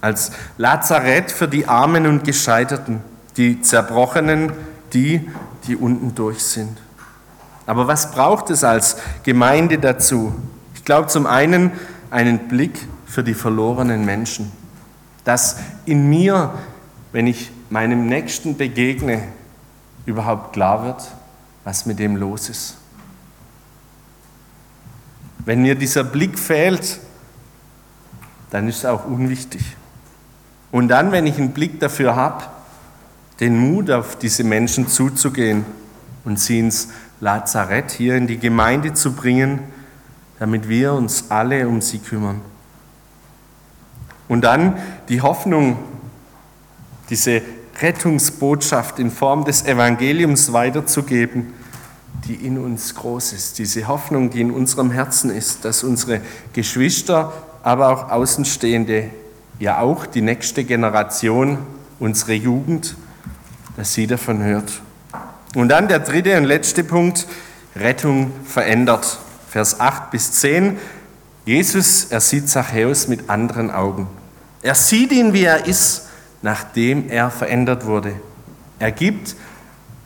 Als 0.00 0.32
Lazarett 0.58 1.30
für 1.30 1.48
die 1.48 1.66
Armen 1.66 2.06
und 2.06 2.24
Gescheiterten, 2.24 3.00
die 3.36 3.60
Zerbrochenen, 3.62 4.52
die, 4.92 5.28
die 5.66 5.76
unten 5.76 6.14
durch 6.14 6.42
sind. 6.42 6.76
Aber 7.66 7.86
was 7.86 8.10
braucht 8.12 8.50
es 8.50 8.64
als 8.64 8.96
Gemeinde 9.22 9.78
dazu? 9.78 10.34
Ich 10.74 10.84
glaube 10.84 11.08
zum 11.08 11.26
einen 11.26 11.72
einen 12.10 12.48
Blick 12.48 12.86
für 13.06 13.24
die 13.24 13.34
verlorenen 13.34 14.04
Menschen, 14.04 14.52
dass 15.24 15.56
in 15.84 16.08
mir, 16.08 16.54
wenn 17.12 17.26
ich 17.26 17.50
meinem 17.70 18.06
Nächsten 18.06 18.56
begegne, 18.56 19.22
überhaupt 20.04 20.52
klar 20.52 20.84
wird, 20.84 21.10
was 21.64 21.86
mit 21.86 21.98
dem 21.98 22.16
los 22.16 22.48
ist. 22.48 22.76
Wenn 25.44 25.62
mir 25.62 25.74
dieser 25.74 26.04
Blick 26.04 26.38
fehlt, 26.38 27.00
dann 28.50 28.68
ist 28.68 28.78
es 28.78 28.84
auch 28.84 29.04
unwichtig. 29.06 29.76
Und 30.72 30.88
dann, 30.88 31.12
wenn 31.12 31.26
ich 31.26 31.38
einen 31.38 31.52
Blick 31.52 31.80
dafür 31.80 32.16
habe, 32.16 32.44
den 33.40 33.56
Mut 33.56 33.90
auf 33.90 34.16
diese 34.16 34.44
Menschen 34.44 34.88
zuzugehen 34.88 35.64
und 36.24 36.40
sie 36.40 36.58
ins 36.58 36.88
Lazarett 37.20 37.92
hier 37.92 38.16
in 38.16 38.26
die 38.26 38.38
Gemeinde 38.38 38.94
zu 38.94 39.12
bringen, 39.12 39.60
damit 40.38 40.68
wir 40.68 40.92
uns 40.92 41.30
alle 41.30 41.66
um 41.68 41.80
sie 41.80 41.98
kümmern. 41.98 42.40
Und 44.28 44.42
dann 44.42 44.76
die 45.08 45.20
Hoffnung, 45.20 45.78
diese 47.08 47.42
Rettungsbotschaft 47.80 48.98
in 48.98 49.10
Form 49.10 49.44
des 49.44 49.64
Evangeliums 49.64 50.52
weiterzugeben, 50.52 51.52
die 52.26 52.34
in 52.34 52.58
uns 52.58 52.94
groß 52.94 53.32
ist. 53.32 53.58
Diese 53.58 53.86
Hoffnung, 53.86 54.30
die 54.30 54.40
in 54.40 54.50
unserem 54.50 54.90
Herzen 54.90 55.30
ist, 55.30 55.64
dass 55.64 55.84
unsere 55.84 56.20
Geschwister, 56.52 57.32
aber 57.62 57.88
auch 57.88 58.10
Außenstehende, 58.10 59.10
ja 59.58 59.80
auch 59.80 60.06
die 60.06 60.22
nächste 60.22 60.64
Generation, 60.64 61.58
unsere 61.98 62.34
Jugend, 62.34 62.96
dass 63.76 63.94
sie 63.94 64.06
davon 64.06 64.42
hört. 64.42 64.80
Und 65.54 65.68
dann 65.68 65.88
der 65.88 66.00
dritte 66.00 66.36
und 66.36 66.44
letzte 66.44 66.84
Punkt, 66.84 67.26
Rettung 67.74 68.32
verändert. 68.44 69.18
Vers 69.48 69.80
8 69.80 70.10
bis 70.10 70.32
10. 70.32 70.78
Jesus, 71.44 72.06
er 72.10 72.20
sieht 72.20 72.48
Zachäus 72.48 73.08
mit 73.08 73.30
anderen 73.30 73.70
Augen. 73.70 74.08
Er 74.62 74.74
sieht 74.74 75.12
ihn, 75.12 75.32
wie 75.32 75.44
er 75.44 75.66
ist 75.66 76.05
nachdem 76.42 77.08
er 77.08 77.30
verändert 77.30 77.86
wurde. 77.86 78.20
Er 78.78 78.92
gibt 78.92 79.36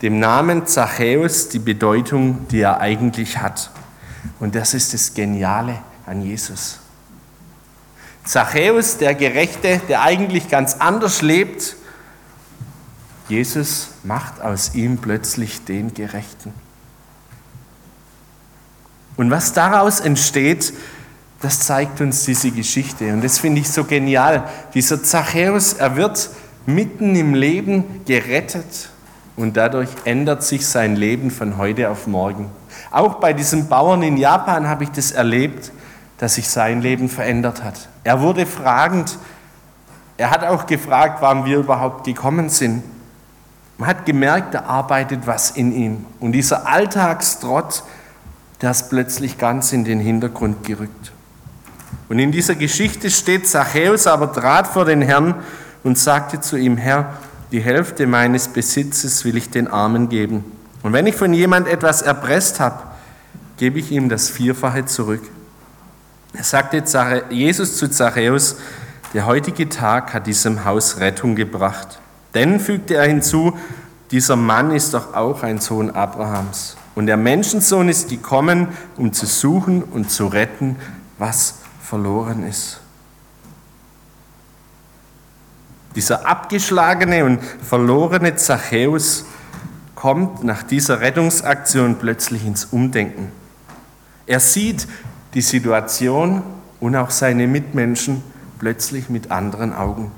dem 0.02 0.18
Namen 0.18 0.66
Zachäus 0.66 1.48
die 1.48 1.58
Bedeutung, 1.58 2.48
die 2.48 2.60
er 2.60 2.80
eigentlich 2.80 3.38
hat. 3.38 3.70
Und 4.38 4.54
das 4.54 4.74
ist 4.74 4.94
das 4.94 5.14
Geniale 5.14 5.78
an 6.06 6.22
Jesus. 6.22 6.78
Zachäus, 8.24 8.98
der 8.98 9.14
Gerechte, 9.14 9.80
der 9.88 10.02
eigentlich 10.02 10.48
ganz 10.48 10.74
anders 10.74 11.22
lebt, 11.22 11.76
Jesus 13.28 13.90
macht 14.02 14.40
aus 14.40 14.74
ihm 14.74 14.98
plötzlich 14.98 15.64
den 15.64 15.94
Gerechten. 15.94 16.52
Und 19.16 19.30
was 19.30 19.52
daraus 19.52 20.00
entsteht, 20.00 20.72
das 21.40 21.61
zeigt 21.61 22.00
uns 22.00 22.24
diese 22.24 22.50
Geschichte. 22.50 23.12
Und 23.12 23.24
das 23.24 23.38
finde 23.38 23.61
ich 23.62 23.70
so 23.70 23.85
genial. 23.85 24.44
Dieser 24.74 25.03
Zachäus, 25.03 25.72
er 25.72 25.96
wird 25.96 26.31
mitten 26.66 27.16
im 27.16 27.35
Leben 27.35 28.05
gerettet 28.05 28.90
und 29.37 29.57
dadurch 29.57 29.88
ändert 30.05 30.42
sich 30.42 30.66
sein 30.66 30.96
Leben 30.96 31.31
von 31.31 31.57
heute 31.57 31.88
auf 31.88 32.07
morgen. 32.07 32.50
Auch 32.90 33.14
bei 33.14 33.33
diesem 33.33 33.68
Bauern 33.68 34.03
in 34.03 34.18
Japan 34.18 34.68
habe 34.68 34.85
ich 34.85 34.90
das 34.90 35.12
erlebt, 35.12 35.72
dass 36.18 36.35
sich 36.35 36.48
sein 36.48 36.83
Leben 36.83 37.09
verändert 37.09 37.64
hat. 37.64 37.88
Er 38.05 38.20
wurde 38.20 38.44
fragend. 38.44 39.18
Er 40.18 40.31
hat 40.31 40.44
auch 40.44 40.66
gefragt, 40.66 41.22
warum 41.22 41.46
wir 41.46 41.57
überhaupt 41.57 42.05
gekommen 42.05 42.50
sind. 42.50 42.83
Man 43.79 43.88
hat 43.88 44.05
gemerkt, 44.05 44.53
da 44.53 44.64
arbeitet 44.64 45.26
was 45.26 45.53
in 45.53 45.72
ihm. 45.72 46.05
Und 46.20 46.33
dieser 46.33 46.68
Alltagstrott, 46.68 47.83
der 48.61 48.72
ist 48.72 48.90
plötzlich 48.90 49.38
ganz 49.38 49.72
in 49.72 49.85
den 49.85 50.00
Hintergrund 50.00 50.64
gerückt. 50.64 51.12
Und 52.11 52.18
in 52.18 52.33
dieser 52.33 52.57
Geschichte 52.57 53.09
steht, 53.09 53.46
Zachäus 53.46 54.09
aber 54.09 54.33
trat 54.33 54.66
vor 54.66 54.85
den 54.85 55.01
Herrn 55.01 55.37
und 55.85 55.96
sagte 55.96 56.40
zu 56.40 56.57
ihm, 56.57 56.77
Herr, 56.77 57.14
die 57.53 57.61
Hälfte 57.61 58.09
meines 58.09 58.49
Besitzes 58.49 59.25
will 59.25 59.37
ich 59.37 59.51
den 59.51 59.68
Armen 59.68 60.09
geben. 60.09 60.44
Und 60.83 60.92
wenn 60.92 61.07
ich 61.07 61.14
von 61.14 61.33
jemand 61.33 61.68
etwas 61.68 62.03
erpresst 62.03 62.59
habe, 62.59 62.83
gebe 63.59 63.79
ich 63.79 63.92
ihm 63.92 64.09
das 64.09 64.29
Vierfache 64.29 64.87
zurück. 64.87 65.23
Er 66.33 66.42
sagte 66.42 66.83
Jesus 67.31 67.77
zu 67.77 67.88
Zachäus, 67.88 68.57
der 69.14 69.27
heutige 69.27 69.68
Tag 69.68 70.12
hat 70.12 70.27
diesem 70.27 70.64
Haus 70.64 70.99
Rettung 70.99 71.37
gebracht. 71.37 72.01
Denn, 72.35 72.59
fügte 72.59 72.94
er 72.94 73.07
hinzu, 73.07 73.57
dieser 74.11 74.35
Mann 74.35 74.73
ist 74.73 74.94
doch 74.94 75.14
auch 75.14 75.44
ein 75.44 75.61
Sohn 75.61 75.90
Abrahams. 75.90 76.77
Und 76.96 77.07
der 77.07 77.16
Menschensohn 77.16 77.88
ist 77.88 78.09
gekommen, 78.09 78.66
um 78.96 79.12
zu 79.12 79.27
suchen 79.27 79.85
und 79.85 80.11
zu 80.11 80.27
retten, 80.27 80.75
was 81.16 81.60
verloren 81.90 82.44
ist. 82.44 82.81
Dieser 85.96 86.24
abgeschlagene 86.24 87.24
und 87.24 87.40
verlorene 87.42 88.37
Zachäus 88.37 89.24
kommt 89.96 90.44
nach 90.44 90.62
dieser 90.62 91.00
Rettungsaktion 91.00 91.96
plötzlich 91.98 92.46
ins 92.46 92.66
Umdenken. 92.66 93.33
Er 94.26 94.38
sieht 94.38 94.87
die 95.35 95.42
Situation 95.42 96.44
und 96.79 96.94
auch 96.94 97.11
seine 97.11 97.48
Mitmenschen 97.48 98.22
plötzlich 98.61 99.11
mit 99.11 99.33
anderen 99.33 99.74
Augen. 99.74 100.12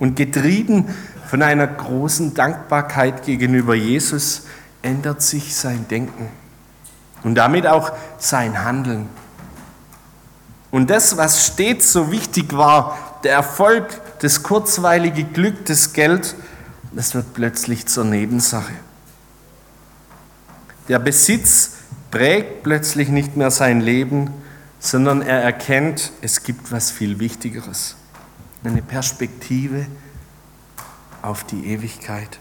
Und 0.00 0.16
getrieben 0.16 0.92
von 1.28 1.42
einer 1.42 1.68
großen 1.68 2.34
Dankbarkeit 2.34 3.22
gegenüber 3.22 3.76
Jesus 3.76 4.46
ändert 4.82 5.22
sich 5.22 5.54
sein 5.54 5.86
Denken 5.88 6.28
und 7.22 7.36
damit 7.36 7.68
auch 7.68 7.92
sein 8.18 8.64
Handeln. 8.64 9.08
Und 10.74 10.90
das, 10.90 11.16
was 11.16 11.46
stets 11.46 11.92
so 11.92 12.10
wichtig 12.10 12.52
war, 12.52 12.98
der 13.22 13.34
Erfolg, 13.34 14.00
das 14.18 14.42
kurzweilige 14.42 15.22
Glück, 15.22 15.64
das 15.66 15.92
Geld, 15.92 16.34
das 16.90 17.14
wird 17.14 17.32
plötzlich 17.32 17.86
zur 17.86 18.02
Nebensache. 18.02 18.72
Der 20.88 20.98
Besitz 20.98 21.74
prägt 22.10 22.64
plötzlich 22.64 23.08
nicht 23.08 23.36
mehr 23.36 23.52
sein 23.52 23.82
Leben, 23.82 24.32
sondern 24.80 25.22
er 25.22 25.40
erkennt, 25.42 26.10
es 26.22 26.42
gibt 26.42 26.72
was 26.72 26.90
viel 26.90 27.20
Wichtigeres. 27.20 27.94
Eine 28.64 28.82
Perspektive 28.82 29.86
auf 31.22 31.44
die 31.44 31.68
Ewigkeit. 31.68 32.40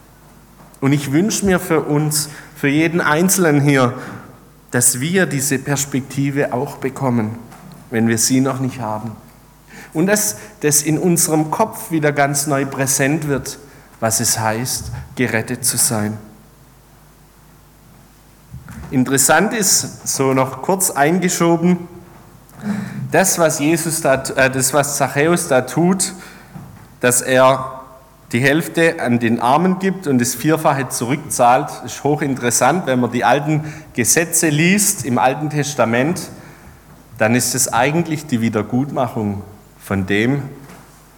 Und 0.82 0.92
ich 0.92 1.12
wünsche 1.12 1.46
mir 1.46 1.60
für 1.60 1.82
uns, 1.82 2.30
für 2.56 2.68
jeden 2.68 3.00
Einzelnen 3.00 3.62
hier, 3.62 3.94
dass 4.72 5.00
wir 5.00 5.28
diese 5.28 5.60
Perspektive 5.60 6.52
auch 6.52 6.78
bekommen, 6.78 7.38
wenn 7.94 8.08
wir 8.08 8.18
sie 8.18 8.42
noch 8.42 8.60
nicht 8.60 8.82
haben. 8.82 9.12
Und 9.94 10.08
dass 10.08 10.38
das 10.62 10.82
in 10.82 10.98
unserem 10.98 11.52
Kopf 11.52 11.92
wieder 11.92 12.12
ganz 12.12 12.48
neu 12.48 12.66
präsent 12.66 13.28
wird, 13.28 13.60
was 14.00 14.20
es 14.20 14.40
heißt, 14.40 14.92
gerettet 15.16 15.64
zu 15.64 15.78
sein. 15.78 16.18
Interessant 18.90 19.54
ist, 19.54 20.08
so 20.08 20.34
noch 20.34 20.64
kurz 20.64 20.90
eingeschoben, 20.90 21.88
das, 23.12 23.38
was 23.38 23.60
Jesus 23.60 24.02
da, 24.02 24.16
äh, 24.16 24.50
das, 24.50 24.74
was 24.74 24.98
Zachäus 24.98 25.48
da 25.48 25.62
tut, 25.62 26.14
dass 27.00 27.22
er 27.22 27.82
die 28.32 28.40
Hälfte 28.40 29.00
an 29.02 29.20
den 29.20 29.40
Armen 29.40 29.78
gibt 29.78 30.08
und 30.08 30.18
das 30.20 30.34
Vierfache 30.34 30.90
zurückzahlt, 30.90 31.70
ist 31.86 32.04
hochinteressant. 32.04 32.88
Wenn 32.88 33.00
man 33.00 33.12
die 33.12 33.24
alten 33.24 33.72
Gesetze 33.94 34.50
liest 34.50 35.06
im 35.06 35.20
Alten 35.20 35.52
Testament, 35.52 36.32
dann 37.18 37.36
ist 37.36 37.56
es 37.56 37.72
eigentlich 37.72 38.26
die 38.26 38.42
Wiedergutmachung 38.42 39.42
von 39.80 40.06
dem, 40.06 40.44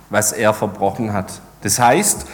was 0.09 0.31
er 0.31 0.53
verbrochen 0.53 1.13
hat. 1.13 1.41
Das 1.61 1.79
heißt, 1.79 2.25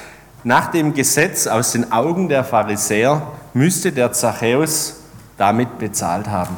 nach 0.44 0.72
dem 0.72 0.94
Gesetz 0.94 1.48
aus 1.48 1.72
den 1.72 1.92
Augen 1.92 2.28
der 2.28 2.44
Pharisäer 2.44 3.22
müsste 3.54 3.92
der 3.92 4.12
Zachäus 4.12 4.98
damit 5.38 5.78
bezahlt 5.78 6.28
haben. 6.28 6.58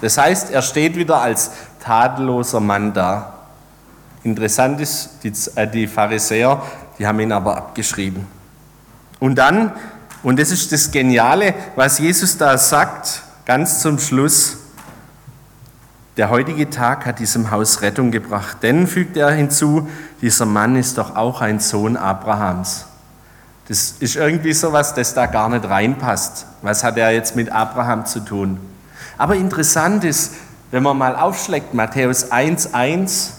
Das 0.00 0.18
heißt, 0.18 0.50
er 0.50 0.62
steht 0.62 0.96
wieder 0.96 1.20
als 1.20 1.52
tadelloser 1.80 2.60
Mann 2.60 2.92
da. 2.92 3.32
Interessant 4.24 4.80
ist, 4.80 5.18
die, 5.22 5.32
äh, 5.54 5.66
die 5.66 5.86
Pharisäer, 5.86 6.62
die 6.98 7.06
haben 7.06 7.20
ihn 7.20 7.32
aber 7.32 7.56
abgeschrieben. 7.56 8.26
Und 9.18 9.36
dann, 9.36 9.72
und 10.22 10.38
das 10.38 10.50
ist 10.50 10.72
das 10.72 10.90
Geniale, 10.90 11.54
was 11.76 11.98
Jesus 11.98 12.36
da 12.36 12.58
sagt, 12.58 13.22
ganz 13.44 13.80
zum 13.80 13.98
Schluss, 13.98 14.58
der 16.16 16.28
heutige 16.28 16.68
Tag 16.68 17.06
hat 17.06 17.18
diesem 17.18 17.50
Haus 17.50 17.80
Rettung 17.80 18.10
gebracht. 18.10 18.58
Denn, 18.62 18.86
fügt 18.86 19.16
er 19.16 19.30
hinzu, 19.30 19.88
dieser 20.20 20.44
Mann 20.44 20.76
ist 20.76 20.98
doch 20.98 21.16
auch 21.16 21.40
ein 21.40 21.58
Sohn 21.58 21.96
Abrahams. 21.96 22.86
Das 23.68 23.92
ist 24.00 24.16
irgendwie 24.16 24.52
sowas, 24.52 24.92
das 24.94 25.14
da 25.14 25.26
gar 25.26 25.48
nicht 25.48 25.64
reinpasst. 25.64 26.46
Was 26.60 26.84
hat 26.84 26.98
er 26.98 27.12
jetzt 27.12 27.36
mit 27.36 27.50
Abraham 27.50 28.04
zu 28.04 28.20
tun? 28.20 28.58
Aber 29.16 29.36
interessant 29.36 30.04
ist, 30.04 30.34
wenn 30.70 30.82
man 30.82 30.98
mal 30.98 31.16
aufschlägt, 31.16 31.72
Matthäus 31.72 32.30
1,1, 32.30 33.30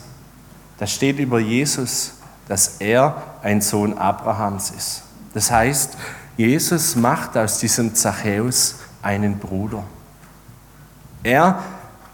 da 0.79 0.87
steht 0.87 1.19
über 1.19 1.39
Jesus, 1.39 2.13
dass 2.47 2.77
er 2.79 3.21
ein 3.43 3.61
Sohn 3.61 3.97
Abrahams 3.97 4.71
ist. 4.71 5.03
Das 5.33 5.51
heißt, 5.51 5.97
Jesus 6.37 6.95
macht 6.95 7.37
aus 7.37 7.59
diesem 7.59 7.93
Zachäus 7.93 8.75
einen 9.01 9.37
Bruder. 9.37 9.83
Er 11.23 11.59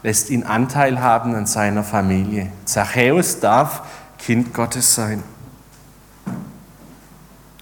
lässt 0.02 0.30
ihn 0.30 0.44
Anteil 0.44 1.00
haben 1.00 1.34
an 1.34 1.46
seiner 1.46 1.84
Familie. 1.84 2.50
Zachäus 2.64 3.40
darf 3.40 3.82
Kind 4.18 4.54
Gottes 4.54 4.94
sein. 4.94 5.22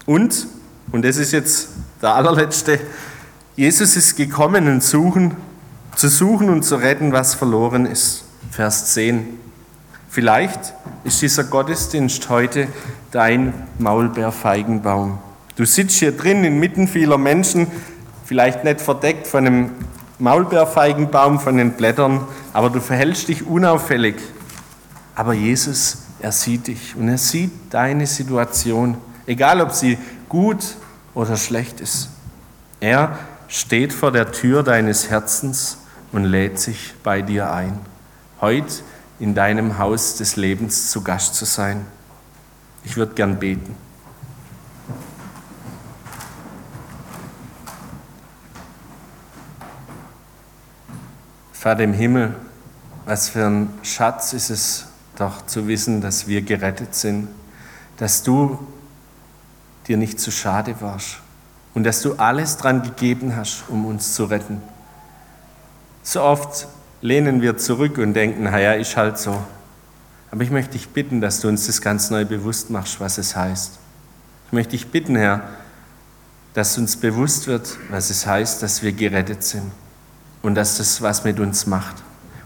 Und, 0.07 0.46
und 0.92 1.05
das 1.05 1.16
ist 1.16 1.33
jetzt 1.33 1.68
der 2.01 2.14
allerletzte, 2.14 2.81
Jesus 3.57 3.96
ist 3.96 4.16
gekommen, 4.16 4.68
und 4.68 4.83
suchen, 4.83 5.37
zu 5.96 6.09
suchen 6.09 6.48
und 6.48 6.62
zu 6.62 6.77
retten, 6.77 7.12
was 7.12 7.35
verloren 7.35 7.87
ist. 7.87 8.24
Vers 8.51 8.94
10. 8.94 9.27
Vielleicht 10.09 10.74
ist 11.05 11.20
dieser 11.20 11.44
Gottesdienst 11.44 12.29
heute 12.29 12.68
dein 13.11 13.53
Maulbeerfeigenbaum. 13.79 15.18
Du 15.57 15.64
sitzt 15.64 15.96
hier 15.96 16.16
drin 16.16 16.44
inmitten 16.44 16.87
vieler 16.87 17.18
Menschen, 17.18 17.66
vielleicht 18.24 18.64
nicht 18.64 18.81
verdeckt 18.81 19.27
von 19.27 19.46
einem 19.46 19.70
Maulbeerfeigenbaum, 20.18 21.40
von 21.40 21.57
den 21.57 21.72
Blättern, 21.72 22.26
aber 22.52 22.70
du 22.70 22.81
verhältst 22.81 23.28
dich 23.28 23.46
unauffällig. 23.46 24.16
Aber 25.14 25.33
Jesus, 25.33 25.98
er 26.20 26.33
sieht 26.33 26.66
dich 26.66 26.96
und 26.96 27.09
er 27.09 27.18
sieht 27.18 27.52
deine 27.70 28.07
Situation 28.07 28.96
egal 29.28 29.61
ob 29.61 29.72
sie 29.72 29.98
gut 30.28 30.76
oder 31.14 31.37
schlecht 31.37 31.81
ist. 31.81 32.09
Er 32.81 33.18
steht 33.46 33.92
vor 33.92 34.11
der 34.11 34.33
Tür 34.33 34.62
deines 34.62 35.11
Herzens 35.11 35.78
und 36.11 36.24
lädt 36.24 36.59
sich 36.59 36.94
bei 37.02 37.22
dir 37.22 37.52
ein, 37.52 37.78
heute 38.40 38.72
in 39.20 39.35
deinem 39.35 39.78
Haus 39.78 40.16
des 40.16 40.37
Lebens 40.37 40.90
zu 40.90 41.02
Gast 41.02 41.35
zu 41.35 41.44
sein. 41.44 41.85
Ich 42.85 42.96
würde 42.96 43.14
gern 43.14 43.38
beten. 43.38 43.74
Vater 51.68 51.85
im 51.85 51.92
Himmel, 51.92 52.35
was 53.04 53.28
für 53.28 53.44
ein 53.44 53.68
Schatz 53.83 54.33
ist 54.33 54.48
es 54.48 54.87
doch 55.18 55.44
zu 55.44 55.68
wissen, 55.68 56.00
dass 56.00 56.26
wir 56.26 56.40
gerettet 56.40 56.94
sind, 56.94 57.28
dass 57.98 58.22
du 58.22 58.66
dir 59.87 59.98
nicht 59.98 60.18
zu 60.18 60.31
schade 60.31 60.76
warst 60.81 61.18
und 61.74 61.85
dass 61.85 62.00
du 62.00 62.14
alles 62.14 62.57
dran 62.57 62.83
gegeben 62.83 63.37
hast, 63.37 63.64
um 63.68 63.85
uns 63.85 64.14
zu 64.14 64.24
retten. 64.24 64.62
So 66.02 66.22
oft 66.22 66.68
lehnen 67.02 67.42
wir 67.42 67.59
zurück 67.59 67.98
und 67.98 68.14
denken, 68.14 68.44
naja, 68.44 68.72
ist 68.72 68.96
halt 68.96 69.18
so. 69.18 69.37
Aber 70.31 70.42
ich 70.42 70.50
möchte 70.50 70.72
dich 70.72 70.88
bitten, 70.88 71.20
dass 71.20 71.40
du 71.40 71.48
uns 71.48 71.66
das 71.66 71.83
ganz 71.83 72.09
neu 72.09 72.24
bewusst 72.24 72.70
machst, 72.70 72.98
was 72.98 73.18
es 73.18 73.37
heißt. 73.37 73.72
Ich 74.46 74.52
möchte 74.54 74.70
dich 74.70 74.87
bitten, 74.87 75.16
Herr, 75.16 75.42
dass 76.54 76.78
uns 76.78 76.96
bewusst 76.96 77.46
wird, 77.46 77.76
was 77.90 78.09
es 78.09 78.26
heißt, 78.26 78.62
dass 78.62 78.83
wir 78.83 78.92
gerettet 78.92 79.44
sind 79.44 79.70
und 80.48 80.54
dass 80.54 80.78
das 80.78 81.02
was 81.02 81.24
mit 81.24 81.40
uns 81.40 81.66
macht. 81.66 81.96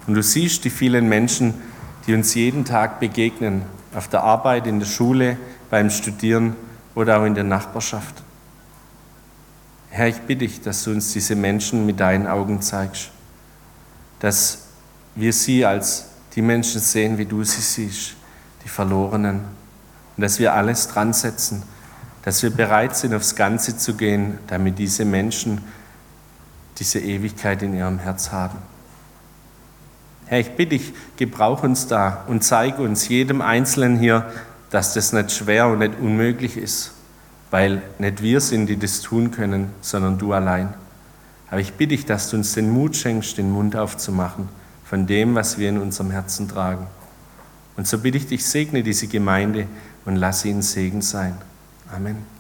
Und 0.09 0.15
du 0.15 0.25
siehst 0.25 0.65
die 0.65 0.71
vielen 0.71 1.09
Menschen, 1.09 1.55
die 2.05 2.15
uns 2.15 2.35
jeden 2.35 2.65
Tag 2.65 2.99
begegnen, 2.99 3.63
auf 3.95 4.09
der 4.09 4.25
Arbeit, 4.25 4.67
in 4.67 4.81
der 4.81 4.87
Schule, 4.87 5.37
beim 5.71 5.89
Studieren 5.89 6.57
oder 6.97 7.21
auch 7.21 7.25
in 7.25 7.37
der 7.37 7.45
Nachbarschaft. 7.45 8.25
Herr, 9.91 10.09
ich 10.09 10.19
bitte 10.23 10.41
dich, 10.41 10.61
dass 10.61 10.83
du 10.83 10.91
uns 10.91 11.13
diese 11.13 11.37
Menschen 11.37 11.87
mit 11.87 12.01
deinen 12.01 12.27
Augen 12.27 12.61
zeigst, 12.61 13.13
dass 14.19 14.65
wir 15.15 15.33
sie 15.33 15.65
als 15.65 16.07
die 16.35 16.43
Menschen 16.43 16.81
sehen, 16.81 17.19
wie 17.19 17.27
du 17.27 17.45
sie 17.45 17.61
siehst, 17.61 18.17
die 18.65 18.69
Verlorenen, 18.69 19.43
und 20.17 20.21
dass 20.21 20.41
wir 20.41 20.55
alles 20.55 20.89
dran 20.89 21.13
setzen, 21.13 21.63
dass 22.25 22.43
wir 22.43 22.51
bereit 22.51 22.97
sind, 22.97 23.15
aufs 23.15 23.37
Ganze 23.37 23.77
zu 23.77 23.95
gehen, 23.95 24.39
damit 24.49 24.81
diese 24.81 25.05
Menschen 25.05 25.61
diese 26.83 26.99
Ewigkeit 26.99 27.63
in 27.63 27.75
ihrem 27.77 28.01
Herz 28.01 28.33
haben. 28.33 28.59
Herr, 30.27 30.41
ich 30.41 30.51
bitte 30.51 30.71
dich, 30.71 30.93
gebrauch 31.17 31.63
uns 31.63 31.87
da 31.87 32.25
und 32.27 32.43
zeige 32.43 32.83
uns 32.83 33.07
jedem 33.07 33.41
Einzelnen 33.41 34.01
hier, 34.01 34.33
dass 34.71 34.93
das 34.93 35.13
nicht 35.13 35.31
schwer 35.31 35.69
und 35.69 35.79
nicht 35.79 36.01
unmöglich 36.01 36.57
ist, 36.57 36.91
weil 37.53 37.83
nicht 38.01 38.21
wir 38.21 38.41
sind, 38.41 38.67
die 38.67 38.77
das 38.77 39.01
tun 39.01 39.31
können, 39.31 39.71
sondern 39.81 40.19
du 40.19 40.33
allein. 40.33 40.75
Aber 41.53 41.61
ich 41.61 41.75
bitte 41.75 41.91
dich, 41.91 42.05
dass 42.05 42.31
du 42.31 42.37
uns 42.37 42.53
den 42.55 42.69
Mut 42.69 42.97
schenkst, 42.97 43.39
den 43.39 43.53
Mund 43.53 43.77
aufzumachen 43.77 44.49
von 44.85 45.07
dem, 45.07 45.37
was 45.37 45.59
wir 45.59 45.69
in 45.69 45.79
unserem 45.79 46.11
Herzen 46.11 46.49
tragen. 46.49 46.89
Und 47.77 47.87
so 47.87 47.99
bitte 47.99 48.19
ich 48.19 48.27
dich, 48.27 48.45
segne 48.45 48.83
diese 48.83 49.07
Gemeinde 49.07 49.69
und 50.05 50.17
lass 50.17 50.41
sie 50.41 50.51
ein 50.51 50.63
Segen 50.63 51.01
sein. 51.01 51.37
Amen. 51.95 52.32